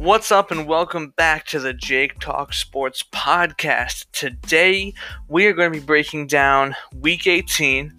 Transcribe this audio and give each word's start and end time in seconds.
What's 0.00 0.32
up, 0.32 0.50
and 0.50 0.66
welcome 0.66 1.10
back 1.10 1.44
to 1.48 1.60
the 1.60 1.74
Jake 1.74 2.20
Talk 2.20 2.54
Sports 2.54 3.04
Podcast. 3.12 4.06
Today, 4.12 4.94
we 5.28 5.44
are 5.44 5.52
going 5.52 5.70
to 5.70 5.78
be 5.78 5.84
breaking 5.84 6.26
down 6.26 6.74
Week 6.98 7.26
18. 7.26 7.92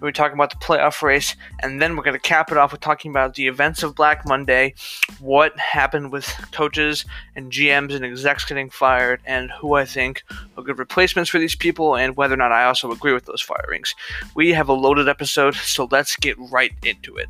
We're 0.00 0.12
talking 0.12 0.32
about 0.32 0.48
the 0.48 0.64
playoff 0.64 1.02
race, 1.02 1.36
and 1.60 1.78
then 1.78 1.94
we're 1.94 2.04
going 2.04 2.18
to 2.18 2.20
cap 2.26 2.50
it 2.50 2.56
off 2.56 2.72
with 2.72 2.80
talking 2.80 3.10
about 3.10 3.34
the 3.34 3.48
events 3.48 3.82
of 3.82 3.94
Black 3.94 4.26
Monday, 4.26 4.72
what 5.20 5.58
happened 5.58 6.10
with 6.10 6.26
coaches 6.52 7.04
and 7.36 7.52
GMs 7.52 7.94
and 7.94 8.02
execs 8.02 8.46
getting 8.46 8.70
fired, 8.70 9.20
and 9.26 9.50
who 9.50 9.74
I 9.74 9.84
think 9.84 10.24
are 10.56 10.64
good 10.64 10.78
replacements 10.78 11.28
for 11.28 11.38
these 11.38 11.54
people, 11.54 11.96
and 11.96 12.16
whether 12.16 12.32
or 12.32 12.38
not 12.38 12.52
I 12.52 12.64
also 12.64 12.92
agree 12.92 13.12
with 13.12 13.26
those 13.26 13.42
firings. 13.42 13.94
We 14.34 14.54
have 14.54 14.70
a 14.70 14.72
loaded 14.72 15.06
episode, 15.06 15.54
so 15.56 15.86
let's 15.90 16.16
get 16.16 16.38
right 16.50 16.72
into 16.82 17.18
it. 17.18 17.28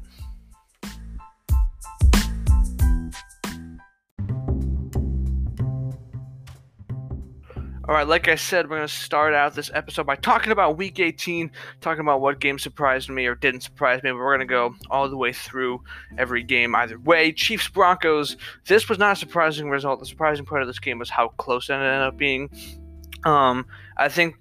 All 7.93 7.99
right, 7.99 8.09
like 8.09 8.27
I 8.27 8.37
said, 8.37 8.71
we're 8.71 8.77
going 8.79 8.89
to 8.89 8.95
start 8.95 9.35
out 9.35 9.55
this 9.55 9.71
episode 9.75 10.07
by 10.07 10.17
talking 10.17 10.51
about 10.51 10.79
Week 10.79 10.99
18, 10.99 11.51
talking 11.83 12.01
about 12.01 12.23
what 12.23 12.41
game 12.41 12.59
surprised 12.59 13.11
me 13.11 13.27
or 13.27 13.35
didn't 13.35 13.61
surprise 13.61 14.03
me. 14.03 14.11
We're 14.13 14.35
going 14.35 14.41
to 14.41 14.47
go 14.47 14.75
all 14.89 15.11
the 15.11 15.17
way 15.19 15.35
through 15.35 15.83
every 16.17 16.43
game 16.43 16.75
either 16.75 16.99
way. 16.99 17.33
Chiefs 17.33 17.69
Broncos. 17.69 18.39
This 18.67 18.89
was 18.89 18.99
not 18.99 19.19
a 19.19 19.21
surprising 19.21 19.69
result. 19.69 20.01
The 20.01 20.07
surprising 20.07 20.47
part 20.47 20.63
of 20.63 20.69
this 20.69 20.79
game 20.79 21.01
was 21.01 21.11
how 21.11 21.29
close 21.37 21.69
it 21.69 21.75
ended 21.75 22.01
up 22.01 22.17
being. 22.17 22.49
Um, 23.25 23.67
I 23.99 24.09
think 24.09 24.37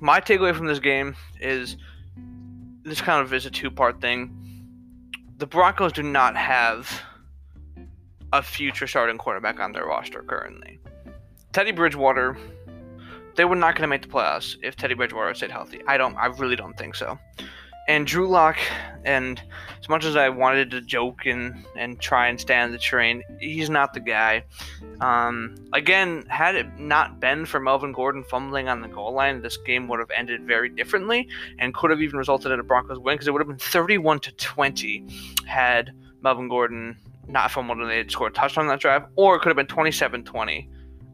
my 0.00 0.18
takeaway 0.20 0.52
from 0.52 0.66
this 0.66 0.80
game 0.80 1.14
is 1.40 1.76
this 2.82 3.00
kind 3.00 3.24
of 3.24 3.32
is 3.32 3.46
a 3.46 3.50
two-part 3.50 4.00
thing. 4.00 4.66
The 5.36 5.46
Broncos 5.46 5.92
do 5.92 6.02
not 6.02 6.36
have 6.36 7.00
a 8.32 8.42
future 8.42 8.88
starting 8.88 9.18
quarterback 9.18 9.60
on 9.60 9.70
their 9.70 9.86
roster 9.86 10.24
currently. 10.24 10.80
Teddy 11.52 11.70
Bridgewater 11.70 12.36
they 13.38 13.44
were 13.44 13.56
not 13.56 13.76
going 13.76 13.82
to 13.82 13.88
make 13.88 14.02
the 14.02 14.08
playoffs 14.08 14.56
if 14.64 14.74
Teddy 14.74 14.94
Bridgewater 14.94 15.32
stayed 15.32 15.52
healthy. 15.52 15.80
I 15.86 15.96
don't. 15.96 16.16
I 16.16 16.26
really 16.26 16.56
don't 16.56 16.76
think 16.76 16.96
so. 16.96 17.16
And 17.86 18.04
Drew 18.04 18.28
Lock, 18.28 18.58
and 19.04 19.40
as 19.80 19.88
much 19.88 20.04
as 20.04 20.16
I 20.16 20.28
wanted 20.28 20.72
to 20.72 20.80
joke 20.80 21.24
and, 21.24 21.64
and 21.76 21.98
try 22.00 22.26
and 22.26 22.38
stand 22.38 22.74
the 22.74 22.78
train, 22.78 23.22
he's 23.40 23.70
not 23.70 23.94
the 23.94 24.00
guy. 24.00 24.44
Um, 25.00 25.54
again, 25.72 26.26
had 26.28 26.56
it 26.56 26.78
not 26.78 27.20
been 27.20 27.46
for 27.46 27.60
Melvin 27.60 27.92
Gordon 27.92 28.24
fumbling 28.24 28.68
on 28.68 28.82
the 28.82 28.88
goal 28.88 29.14
line, 29.14 29.40
this 29.40 29.56
game 29.56 29.86
would 29.86 30.00
have 30.00 30.10
ended 30.10 30.42
very 30.42 30.68
differently 30.68 31.28
and 31.60 31.72
could 31.72 31.90
have 31.90 32.02
even 32.02 32.18
resulted 32.18 32.50
in 32.50 32.58
a 32.58 32.64
Broncos 32.64 32.98
win 32.98 33.14
because 33.14 33.28
it 33.28 33.30
would 33.30 33.40
have 33.40 33.48
been 33.48 33.56
31 33.56 34.18
to 34.20 34.32
20 34.32 35.06
had 35.46 35.92
Melvin 36.22 36.48
Gordon 36.48 36.98
not 37.28 37.52
fumbled 37.52 37.78
and 37.78 37.88
they 37.88 37.98
had 37.98 38.10
scored 38.10 38.32
a 38.32 38.34
touchdown 38.34 38.64
on 38.64 38.68
that 38.68 38.80
drive, 38.80 39.04
or 39.14 39.36
it 39.36 39.42
could 39.42 39.48
have 39.48 39.56
been 39.56 39.66
27 39.66 40.24
20 40.24 40.68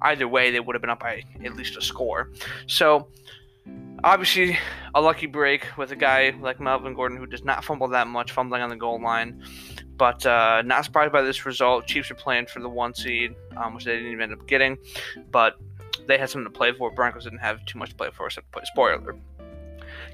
either 0.04 0.28
way, 0.28 0.50
they 0.50 0.60
would 0.60 0.74
have 0.74 0.80
been 0.80 0.90
up 0.90 1.00
by 1.00 1.22
at 1.44 1.56
least 1.56 1.76
a 1.76 1.82
score. 1.82 2.30
So, 2.66 3.08
obviously, 4.02 4.58
a 4.94 5.00
lucky 5.00 5.26
break 5.26 5.66
with 5.76 5.90
a 5.90 5.96
guy 5.96 6.34
like 6.40 6.60
Melvin 6.60 6.94
Gordon 6.94 7.18
who 7.18 7.26
does 7.26 7.44
not 7.44 7.64
fumble 7.64 7.88
that 7.88 8.06
much, 8.06 8.32
fumbling 8.32 8.62
on 8.62 8.70
the 8.70 8.76
goal 8.76 9.00
line. 9.00 9.42
But 9.96 10.24
uh, 10.26 10.62
not 10.62 10.84
surprised 10.84 11.12
by 11.12 11.22
this 11.22 11.46
result. 11.46 11.86
Chiefs 11.86 12.10
are 12.10 12.16
playing 12.16 12.46
for 12.46 12.60
the 12.60 12.68
one 12.68 12.94
seed, 12.94 13.34
um, 13.56 13.74
which 13.74 13.84
they 13.84 13.96
didn't 13.96 14.12
even 14.12 14.32
end 14.32 14.40
up 14.40 14.46
getting. 14.46 14.76
But 15.30 15.54
they 16.06 16.18
had 16.18 16.30
something 16.30 16.52
to 16.52 16.56
play 16.56 16.72
for. 16.72 16.90
Broncos 16.90 17.24
didn't 17.24 17.38
have 17.38 17.64
too 17.66 17.78
much 17.78 17.90
to 17.90 17.94
play 17.94 18.10
for, 18.12 18.26
except 18.26 18.48
to 18.52 18.58
play 18.58 18.64
spoiler. 18.64 19.16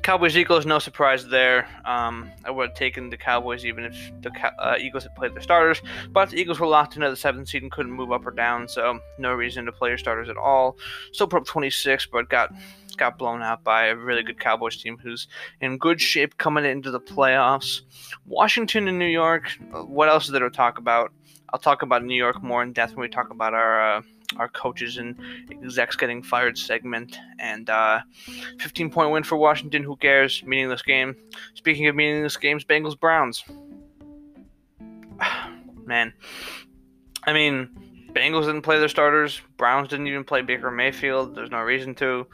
Cowboys 0.02 0.36
Eagles, 0.36 0.64
no 0.64 0.78
surprise 0.78 1.26
there. 1.26 1.68
Um, 1.84 2.30
I 2.44 2.50
would 2.50 2.70
have 2.70 2.76
taken 2.76 3.10
the 3.10 3.16
Cowboys 3.16 3.64
even 3.64 3.84
if 3.84 3.94
the 4.22 4.30
uh, 4.58 4.76
Eagles 4.78 5.04
had 5.04 5.14
played 5.14 5.34
their 5.34 5.42
starters, 5.42 5.82
but 6.10 6.30
the 6.30 6.40
Eagles 6.40 6.58
were 6.58 6.66
locked 6.66 6.96
into 6.96 7.10
the 7.10 7.16
seventh 7.16 7.48
seed 7.48 7.62
and 7.62 7.70
couldn't 7.70 7.92
move 7.92 8.10
up 8.10 8.26
or 8.26 8.30
down, 8.30 8.66
so 8.66 8.98
no 9.18 9.34
reason 9.34 9.66
to 9.66 9.72
play 9.72 9.90
your 9.90 9.98
starters 9.98 10.28
at 10.28 10.36
all. 10.36 10.78
Still 11.12 11.26
put 11.28 11.42
up 11.42 11.46
26, 11.46 12.06
but 12.06 12.28
got 12.28 12.52
got 12.96 13.18
blown 13.18 13.42
out 13.42 13.62
by 13.62 13.86
a 13.86 13.96
really 13.96 14.22
good 14.22 14.38
Cowboys 14.40 14.76
team 14.76 14.98
who's 14.98 15.28
in 15.60 15.78
good 15.78 16.00
shape 16.00 16.36
coming 16.38 16.64
into 16.64 16.90
the 16.90 17.00
playoffs. 17.00 17.82
Washington 18.26 18.88
and 18.88 18.98
New 18.98 19.06
York. 19.06 19.50
What 19.70 20.08
else 20.08 20.26
is 20.26 20.32
there 20.32 20.40
to 20.40 20.50
talk 20.50 20.78
about? 20.78 21.12
I'll 21.52 21.58
talk 21.58 21.82
about 21.82 22.04
New 22.04 22.14
York 22.14 22.42
more 22.42 22.62
in 22.62 22.72
depth 22.72 22.94
when 22.94 23.02
we 23.02 23.08
talk 23.08 23.30
about 23.30 23.54
our. 23.54 23.96
Uh, 23.96 24.02
our 24.36 24.48
coaches 24.48 24.96
and 24.96 25.16
execs 25.50 25.96
getting 25.96 26.22
fired 26.22 26.56
segment. 26.56 27.18
And 27.38 27.68
uh, 27.70 28.00
15 28.58 28.90
point 28.90 29.10
win 29.10 29.22
for 29.22 29.36
Washington. 29.36 29.82
Who 29.82 29.96
cares? 29.96 30.42
Meaningless 30.44 30.82
game. 30.82 31.16
Speaking 31.54 31.86
of 31.88 31.96
meaningless 31.96 32.36
games, 32.36 32.64
Bengals 32.64 32.98
Browns. 32.98 33.44
Man, 35.84 36.12
I 37.24 37.32
mean, 37.32 37.68
Bengals 38.12 38.46
didn't 38.46 38.62
play 38.62 38.78
their 38.78 38.88
starters. 38.88 39.40
Browns 39.56 39.88
didn't 39.88 40.06
even 40.06 40.24
play 40.24 40.42
Baker 40.42 40.70
Mayfield. 40.70 41.34
There's 41.34 41.50
no 41.50 41.60
reason 41.60 41.94
to. 41.96 42.26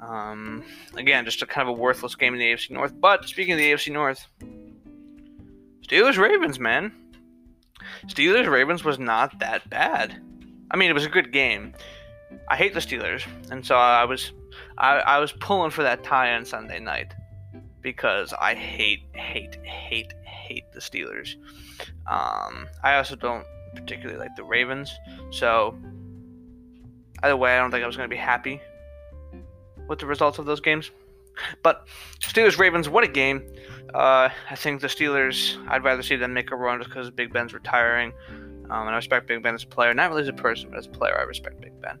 Um, 0.00 0.64
again, 0.96 1.24
just 1.24 1.40
a 1.40 1.46
kind 1.46 1.68
of 1.68 1.76
a 1.76 1.80
worthless 1.80 2.14
game 2.14 2.34
in 2.34 2.40
the 2.40 2.46
AFC 2.46 2.70
North. 2.70 2.92
But 3.00 3.26
speaking 3.26 3.54
of 3.54 3.58
the 3.58 3.72
AFC 3.72 3.92
North, 3.92 4.26
Steelers 5.86 6.18
Ravens, 6.18 6.58
man. 6.58 6.92
Steelers 8.06 8.50
Ravens 8.50 8.84
was 8.84 8.98
not 8.98 9.38
that 9.40 9.68
bad. 9.70 10.20
I 10.70 10.76
mean, 10.76 10.90
it 10.90 10.94
was 10.94 11.04
a 11.04 11.10
good 11.10 11.32
game. 11.32 11.74
I 12.48 12.56
hate 12.56 12.74
the 12.74 12.80
Steelers, 12.80 13.24
and 13.50 13.64
so 13.64 13.76
I 13.76 14.04
was, 14.04 14.32
I, 14.78 14.96
I 14.98 15.18
was 15.18 15.32
pulling 15.32 15.70
for 15.70 15.82
that 15.82 16.02
tie 16.02 16.34
on 16.34 16.44
Sunday 16.44 16.80
night 16.80 17.14
because 17.80 18.32
I 18.32 18.54
hate, 18.54 19.04
hate, 19.12 19.56
hate, 19.62 20.14
hate 20.24 20.64
the 20.72 20.80
Steelers. 20.80 21.34
Um, 22.10 22.66
I 22.82 22.96
also 22.96 23.14
don't 23.14 23.46
particularly 23.74 24.18
like 24.18 24.34
the 24.36 24.44
Ravens, 24.44 24.92
so 25.30 25.76
either 27.22 27.36
way, 27.36 27.54
I 27.54 27.58
don't 27.58 27.70
think 27.70 27.84
I 27.84 27.86
was 27.86 27.96
going 27.96 28.08
to 28.08 28.14
be 28.14 28.20
happy 28.20 28.60
with 29.88 29.98
the 29.98 30.06
results 30.06 30.38
of 30.38 30.46
those 30.46 30.60
games. 30.60 30.90
But 31.62 31.86
Steelers 32.20 32.58
Ravens, 32.58 32.88
what 32.88 33.04
a 33.04 33.08
game! 33.08 33.42
Uh, 33.92 34.28
I 34.50 34.56
think 34.56 34.80
the 34.80 34.86
Steelers. 34.86 35.56
I'd 35.68 35.84
rather 35.84 36.02
see 36.02 36.16
them 36.16 36.32
make 36.32 36.50
a 36.50 36.56
run 36.56 36.78
just 36.78 36.90
because 36.90 37.10
Big 37.10 37.32
Ben's 37.32 37.52
retiring. 37.52 38.12
Um, 38.70 38.86
and 38.86 38.90
I 38.90 38.96
respect 38.96 39.26
Big 39.26 39.42
Ben 39.42 39.54
as 39.54 39.64
a 39.64 39.66
player, 39.66 39.92
not 39.94 40.10
really 40.10 40.22
as 40.22 40.28
a 40.28 40.32
person, 40.32 40.70
but 40.70 40.78
as 40.78 40.86
a 40.86 40.90
player, 40.90 41.18
I 41.18 41.22
respect 41.22 41.60
Big 41.60 41.78
Ben. 41.80 41.98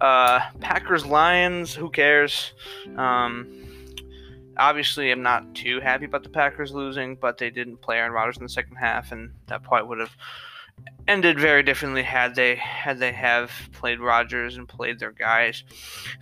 Uh, 0.00 0.40
Packers 0.60 1.06
Lions, 1.06 1.74
who 1.74 1.90
cares? 1.90 2.52
Um, 2.96 3.48
obviously, 4.58 5.10
I'm 5.10 5.22
not 5.22 5.54
too 5.54 5.80
happy 5.80 6.04
about 6.04 6.22
the 6.22 6.28
Packers 6.28 6.72
losing, 6.72 7.16
but 7.16 7.38
they 7.38 7.50
didn't 7.50 7.80
play 7.80 7.98
Aaron 7.98 8.12
Rodgers 8.12 8.36
in 8.36 8.42
the 8.42 8.48
second 8.48 8.76
half, 8.76 9.12
and 9.12 9.32
that 9.46 9.62
probably 9.62 9.88
would 9.88 10.00
have 10.00 10.16
ended 11.08 11.38
very 11.38 11.62
differently 11.62 12.02
had 12.02 12.34
they 12.34 12.54
had 12.54 12.98
they 12.98 13.12
have 13.12 13.50
played 13.72 14.00
Rodgers 14.00 14.56
and 14.56 14.68
played 14.68 14.98
their 14.98 15.12
guys. 15.12 15.64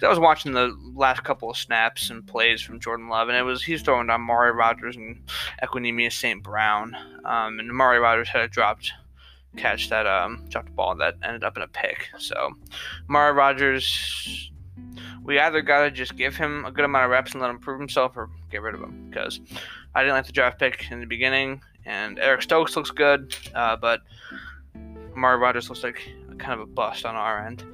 I 0.03 0.09
was 0.09 0.19
watching 0.19 0.53
the 0.53 0.77
last 0.95 1.23
couple 1.23 1.50
of 1.50 1.56
snaps 1.56 2.11
and 2.11 2.27
plays 2.27 2.62
from 2.62 2.81
Jordan 2.81 3.09
Love, 3.09 3.29
and 3.29 3.37
it 3.37 3.43
was 3.43 3.62
he's 3.62 3.83
throwing 3.83 4.09
to 4.09 4.19
Mari 4.19 4.53
Rodgers 4.53 4.97
and 4.97 5.23
Equanimeous 5.62 6.12
St. 6.12 6.43
Brown, 6.43 6.97
um, 7.25 7.59
and 7.59 7.71
Mari 7.71 7.99
Rodgers 7.99 8.29
had 8.29 8.50
dropped 8.50 8.93
catch 9.56 9.91
that 9.91 10.06
um 10.06 10.44
dropped 10.49 10.75
ball 10.77 10.94
that 10.97 11.15
ended 11.22 11.44
up 11.44 11.56
in 11.56 11.62
a 11.62 11.69
pick. 11.69 12.09
So 12.19 12.50
Mara 13.09 13.33
Rogers 13.33 14.50
we 15.22 15.38
either 15.38 15.61
gotta 15.61 15.91
just 15.91 16.16
give 16.16 16.37
him 16.37 16.65
a 16.65 16.72
good 16.72 16.84
amount 16.84 17.05
of 17.05 17.11
reps 17.11 17.33
and 17.33 17.41
let 17.41 17.50
him 17.50 17.59
prove 17.59 17.78
himself 17.78 18.16
or 18.16 18.31
get 18.50 18.62
rid 18.62 18.75
of 18.75 18.81
him 18.81 19.09
because 19.11 19.41
I 19.94 20.03
didn't 20.03 20.15
like 20.15 20.27
the 20.27 20.33
draft 20.33 20.59
pick 20.59 20.91
in 20.91 21.00
the 21.00 21.06
beginning 21.06 21.61
and 21.84 22.19
Eric 22.19 22.43
Stokes 22.43 22.77
looks 22.77 22.91
good, 22.91 23.34
uh, 23.55 23.77
but 23.77 24.00
Mara 25.15 25.38
Rogers 25.38 25.69
looks 25.69 25.82
like 25.82 26.00
kind 26.38 26.55
of 26.55 26.61
a 26.61 26.67
bust 26.67 27.05
on 27.05 27.15
our 27.15 27.47
end. 27.47 27.65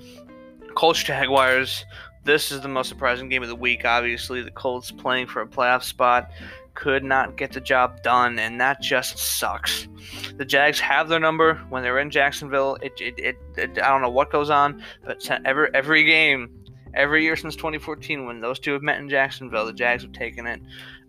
Colts 0.75 1.03
Jaguars. 1.03 1.85
This 2.25 2.51
is 2.51 2.61
the 2.61 2.69
most 2.69 2.89
surprising 2.89 3.29
game 3.29 3.43
of 3.43 3.49
the 3.49 3.57
week. 3.57 3.85
Obviously, 3.85 4.43
the 4.43 4.51
Colts 4.51 4.91
playing 4.91 5.29
for 5.29 5.43
a 5.43 5.47
playoff 5.47 5.85
spot 5.85 6.31
could 6.77 7.03
not 7.03 7.37
get 7.37 7.53
the 7.53 7.61
job 7.61 8.03
done, 8.03 8.39
and 8.39 8.61
that 8.61 8.81
just 8.81 9.19
sucks. 9.19 9.89
The 10.37 10.45
Jags 10.45 10.79
have 10.79 11.09
their 11.09 11.19
number 11.19 11.55
when 11.71 11.83
they're 11.83 11.99
in 11.99 12.11
Jacksonville. 12.11 12.77
It, 12.83 12.93
it, 13.01 13.19
it, 13.19 13.37
it 13.57 13.83
I 13.83 13.89
don't 13.89 14.03
know 14.03 14.11
what 14.11 14.31
goes 14.31 14.51
on, 14.51 14.83
but 15.05 15.29
every 15.45 15.69
every 15.75 16.05
game, 16.05 16.65
every 16.95 17.25
year 17.25 17.35
since 17.35 17.57
2014, 17.57 18.27
when 18.27 18.41
those 18.41 18.61
two 18.61 18.73
have 18.73 18.83
met 18.83 19.01
in 19.01 19.09
Jacksonville, 19.09 19.67
the 19.67 19.73
Jags 19.73 20.03
have 20.03 20.13
taken 20.13 20.47
it. 20.47 20.61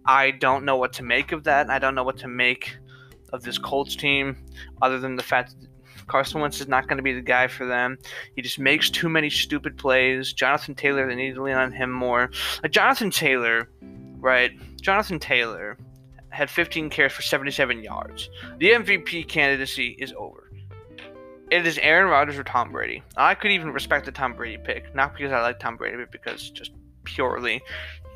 I 0.05 0.31
don't 0.31 0.65
know 0.65 0.77
what 0.77 0.93
to 0.93 1.03
make 1.03 1.31
of 1.31 1.43
that. 1.43 1.69
I 1.69 1.77
don't 1.77 1.93
know 1.93 2.03
what 2.03 2.17
to 2.19 2.27
make 2.27 2.77
of 3.33 3.43
this 3.43 3.57
Colts 3.57 3.95
team, 3.95 4.37
other 4.81 4.99
than 4.99 5.17
the 5.17 5.23
fact 5.23 5.53
that 5.59 5.67
Carson 6.07 6.39
Wentz 6.39 6.61
is 6.61 6.69
not 6.69 6.87
going 6.87 6.97
to 6.97 7.03
be 7.03 7.13
the 7.13 7.21
guy 7.21 7.47
for 7.47 7.65
them. 7.65 7.97
He 8.35 8.41
just 8.41 8.59
makes 8.59 8.89
too 8.89 9.09
many 9.09 9.29
stupid 9.29 9.77
plays. 9.77 10.31
Jonathan 10.31 10.73
Taylor, 10.73 11.05
they 11.05 11.15
need 11.15 11.35
to 11.35 11.43
lean 11.43 11.55
on 11.55 11.73
him 11.73 11.91
more. 11.91 12.31
Jonathan 12.69 13.11
Taylor 13.11 13.69
right? 14.19 14.51
Jonathan 14.81 15.19
Taylor 15.19 15.77
had 16.29 16.49
15 16.49 16.89
carries 16.89 17.13
for 17.13 17.21
77 17.21 17.83
yards. 17.83 18.29
The 18.59 18.71
MVP 18.71 19.27
candidacy 19.27 19.95
is 19.99 20.13
over. 20.17 20.51
It 21.49 21.65
is 21.65 21.77
Aaron 21.77 22.09
Rodgers 22.09 22.37
or 22.37 22.43
Tom 22.43 22.71
Brady. 22.71 23.01
I 23.15 23.33
could 23.33 23.51
even 23.51 23.71
respect 23.71 24.05
the 24.05 24.11
Tom 24.11 24.33
Brady 24.33 24.57
pick, 24.61 24.93
not 24.93 25.13
because 25.13 25.31
I 25.31 25.41
like 25.41 25.59
Tom 25.59 25.77
Brady, 25.77 25.97
but 25.97 26.11
because 26.11 26.49
just 26.49 26.71
purely 27.05 27.61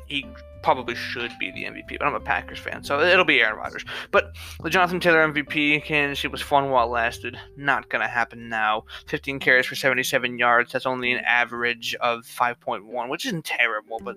he 0.06 0.26
probably 0.62 0.94
should 0.94 1.32
be 1.40 1.50
the 1.50 1.64
MVP, 1.64 1.98
but 1.98 2.06
I'm 2.06 2.14
a 2.14 2.20
Packers 2.20 2.58
fan, 2.58 2.84
so 2.84 3.00
it'll 3.00 3.24
be 3.24 3.40
Aaron 3.40 3.58
Rodgers. 3.58 3.84
But 4.10 4.36
the 4.62 4.70
Jonathan 4.70 5.00
Taylor 5.00 5.26
MVP 5.26 5.82
candidacy 5.84 6.28
was 6.28 6.40
fun 6.40 6.70
while 6.70 6.86
it 6.86 6.90
lasted. 6.90 7.38
Not 7.56 7.88
gonna 7.88 8.06
happen 8.06 8.48
now. 8.48 8.84
15 9.06 9.40
carries 9.40 9.66
for 9.66 9.74
77 9.74 10.38
yards. 10.38 10.72
That's 10.72 10.86
only 10.86 11.12
an 11.12 11.24
average 11.24 11.94
of 11.96 12.20
5.1, 12.24 13.08
which 13.08 13.26
isn't 13.26 13.44
terrible, 13.44 13.98
but 14.04 14.16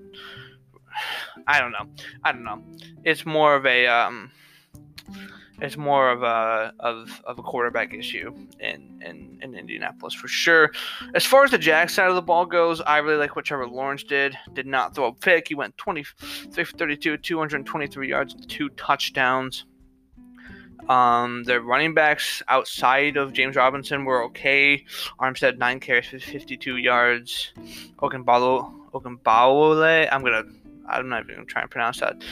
I 1.47 1.59
don't 1.59 1.71
know. 1.71 1.87
I 2.23 2.31
don't 2.31 2.43
know. 2.43 2.63
It's 3.03 3.25
more 3.25 3.55
of 3.55 3.65
a 3.65 3.87
um, 3.87 4.31
it's 5.61 5.77
more 5.77 6.11
of 6.11 6.23
a 6.23 6.73
of, 6.79 7.21
of 7.25 7.39
a 7.39 7.41
quarterback 7.41 7.93
issue 7.93 8.33
in, 8.59 9.01
in 9.05 9.39
in 9.41 9.55
Indianapolis 9.55 10.13
for 10.13 10.27
sure. 10.27 10.71
As 11.13 11.25
far 11.25 11.43
as 11.43 11.51
the 11.51 11.57
Jack 11.57 11.89
side 11.89 12.09
of 12.09 12.15
the 12.15 12.21
ball 12.21 12.45
goes, 12.45 12.81
I 12.81 12.97
really 12.97 13.17
like 13.17 13.35
what 13.35 13.45
Trevor 13.45 13.67
Lawrence 13.67 14.03
did. 14.03 14.37
Did 14.53 14.67
not 14.67 14.95
throw 14.95 15.05
a 15.05 15.13
pick. 15.13 15.47
He 15.47 15.55
went 15.55 15.77
23 15.77 16.63
for 16.63 16.77
32, 16.77 17.17
223 17.17 18.09
yards, 18.09 18.35
two 18.47 18.69
touchdowns. 18.69 19.65
Um, 20.89 21.43
their 21.45 21.61
running 21.61 21.93
backs 21.93 22.43
outside 22.47 23.17
of 23.17 23.33
James 23.33 23.55
Robinson 23.55 24.05
were 24.05 24.23
okay. 24.25 24.85
Armstead 25.19 25.57
nine 25.57 25.79
carries 25.79 26.07
for 26.07 26.19
52 26.19 26.77
yards. 26.77 27.53
Ogunbowale, 27.99 28.71
Ogunbowale, 28.91 30.07
I'm 30.11 30.23
gonna, 30.23 30.43
I'm 30.87 31.09
not 31.09 31.23
even 31.23 31.35
gonna 31.35 31.45
try 31.45 31.61
and 31.61 31.71
pronounce 31.71 31.99
that. 31.99 32.23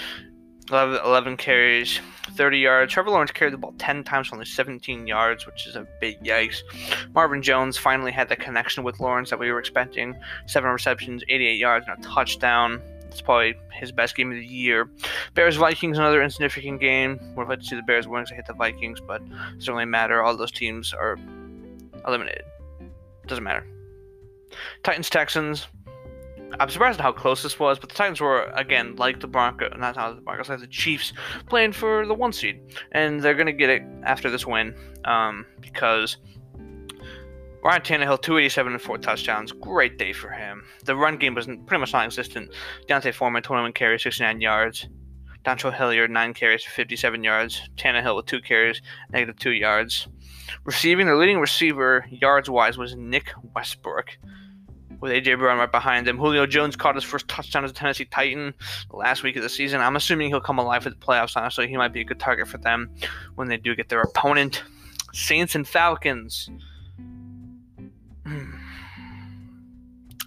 11, 0.69 0.99
11, 1.03 1.37
carries, 1.37 1.99
30 2.31 2.57
yards. 2.57 2.93
Trevor 2.93 3.09
Lawrence 3.09 3.31
carried 3.31 3.53
the 3.53 3.57
ball 3.57 3.73
10 3.79 4.03
times 4.03 4.27
for 4.27 4.35
only 4.35 4.45
17 4.45 5.07
yards, 5.07 5.45
which 5.45 5.67
is 5.67 5.75
a 5.75 5.85
big 5.99 6.23
yikes. 6.23 6.61
Marvin 7.13 7.41
Jones 7.41 7.77
finally 7.77 8.11
had 8.11 8.29
the 8.29 8.35
connection 8.35 8.83
with 8.83 8.99
Lawrence 8.99 9.29
that 9.29 9.39
we 9.39 9.51
were 9.51 9.59
expecting. 9.59 10.15
Seven 10.47 10.71
receptions, 10.71 11.21
88 11.27 11.55
yards, 11.55 11.85
and 11.87 12.03
a 12.03 12.07
touchdown. 12.07 12.81
It's 13.09 13.21
probably 13.21 13.55
his 13.71 13.91
best 13.91 14.15
game 14.15 14.31
of 14.31 14.37
the 14.37 14.45
year. 14.45 14.89
Bears 15.33 15.55
Vikings, 15.55 15.97
another 15.97 16.23
insignificant 16.23 16.79
game. 16.79 17.19
We're 17.35 17.43
about 17.43 17.59
to 17.59 17.65
see 17.65 17.75
the 17.75 17.83
Bears 17.83 18.07
win 18.07 18.23
because 18.23 18.35
hit 18.35 18.47
the 18.47 18.53
Vikings, 18.53 18.99
but 19.01 19.21
it 19.21 19.59
doesn't 19.59 19.73
really 19.73 19.85
matter. 19.85 20.23
All 20.23 20.35
those 20.35 20.51
teams 20.51 20.93
are 20.93 21.17
eliminated. 22.07 22.45
Doesn't 23.27 23.43
matter. 23.43 23.65
Titans 24.83 25.09
Texans. 25.09 25.67
I'm 26.59 26.69
surprised 26.69 26.99
at 26.99 27.03
how 27.03 27.11
close 27.11 27.43
this 27.43 27.59
was, 27.59 27.79
but 27.79 27.89
the 27.89 27.95
Titans 27.95 28.21
were 28.21 28.43
again 28.55 28.95
like 28.95 29.19
the 29.19 29.27
Broncos, 29.27 29.73
not 29.77 29.95
the 29.95 30.21
Broncos, 30.21 30.49
like 30.49 30.59
the 30.59 30.67
Chiefs, 30.67 31.13
playing 31.47 31.73
for 31.73 32.05
the 32.05 32.13
one 32.13 32.33
seed, 32.33 32.61
and 32.91 33.21
they're 33.21 33.33
gonna 33.33 33.53
get 33.53 33.69
it 33.69 33.83
after 34.03 34.29
this 34.29 34.45
win 34.45 34.75
um, 35.05 35.45
because 35.59 36.17
Ryan 37.63 37.81
Tannehill, 37.81 38.21
287 38.21 38.73
and 38.73 38.81
four 38.81 38.97
touchdowns, 38.97 39.53
great 39.53 39.97
day 39.97 40.11
for 40.11 40.29
him. 40.29 40.63
The 40.83 40.97
run 40.97 41.17
game 41.17 41.33
was 41.33 41.45
pretty 41.45 41.79
much 41.79 41.93
non-existent. 41.93 42.51
D'Onta 42.87 43.13
Foreman, 43.13 43.41
21 43.41 43.71
carries, 43.71 44.03
69 44.03 44.41
yards. 44.41 44.87
Dontrell 45.45 45.73
Hilliard, 45.73 46.11
9 46.11 46.33
carries, 46.33 46.65
57 46.65 47.23
yards. 47.23 47.61
Tannehill 47.77 48.17
with 48.17 48.25
2 48.25 48.41
carries, 48.41 48.81
negative 49.11 49.37
2 49.39 49.51
yards. 49.51 50.07
Receiving, 50.65 51.07
the 51.07 51.15
leading 51.15 51.39
receiver, 51.39 52.05
yards-wise, 52.09 52.77
was 52.77 52.95
Nick 52.97 53.31
Westbrook 53.55 54.17
with 55.03 55.11
AJ 55.11 55.37
Brown 55.37 55.57
right 55.57 55.69
behind 55.69 56.07
him. 56.07 56.17
Julio 56.17 56.45
Jones 56.45 56.77
caught 56.77 56.95
his 56.95 57.03
first 57.03 57.27
touchdown 57.27 57.65
as 57.65 57.71
a 57.71 57.73
Tennessee 57.73 58.05
Titan 58.05 58.53
last 58.89 59.21
week 59.21 59.35
of 59.35 59.43
the 59.43 59.49
season. 59.49 59.81
I'm 59.81 59.97
assuming 59.97 60.29
he'll 60.29 60.39
come 60.39 60.57
alive 60.57 60.83
for 60.83 60.89
the 60.89 60.95
playoffs, 60.95 61.35
honestly. 61.35 61.67
He 61.67 61.75
might 61.75 61.91
be 61.91 61.99
a 61.99 62.05
good 62.05 62.21
target 62.21 62.47
for 62.47 62.57
them 62.57 62.89
when 63.35 63.49
they 63.49 63.57
do 63.57 63.75
get 63.75 63.89
their 63.89 63.99
opponent. 63.99 64.63
Saints 65.11 65.55
and 65.55 65.67
Falcons. 65.67 66.49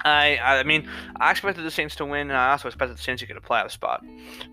I 0.04 0.38
I 0.42 0.62
mean 0.64 0.86
I 1.18 1.30
expected 1.30 1.64
the 1.64 1.70
Saints 1.70 1.96
to 1.96 2.04
win, 2.04 2.28
and 2.28 2.36
I 2.36 2.50
also 2.50 2.68
expected 2.68 2.98
the 2.98 3.02
Saints 3.02 3.20
to 3.20 3.26
get 3.26 3.38
a 3.38 3.40
playoff 3.40 3.70
spot, 3.70 4.04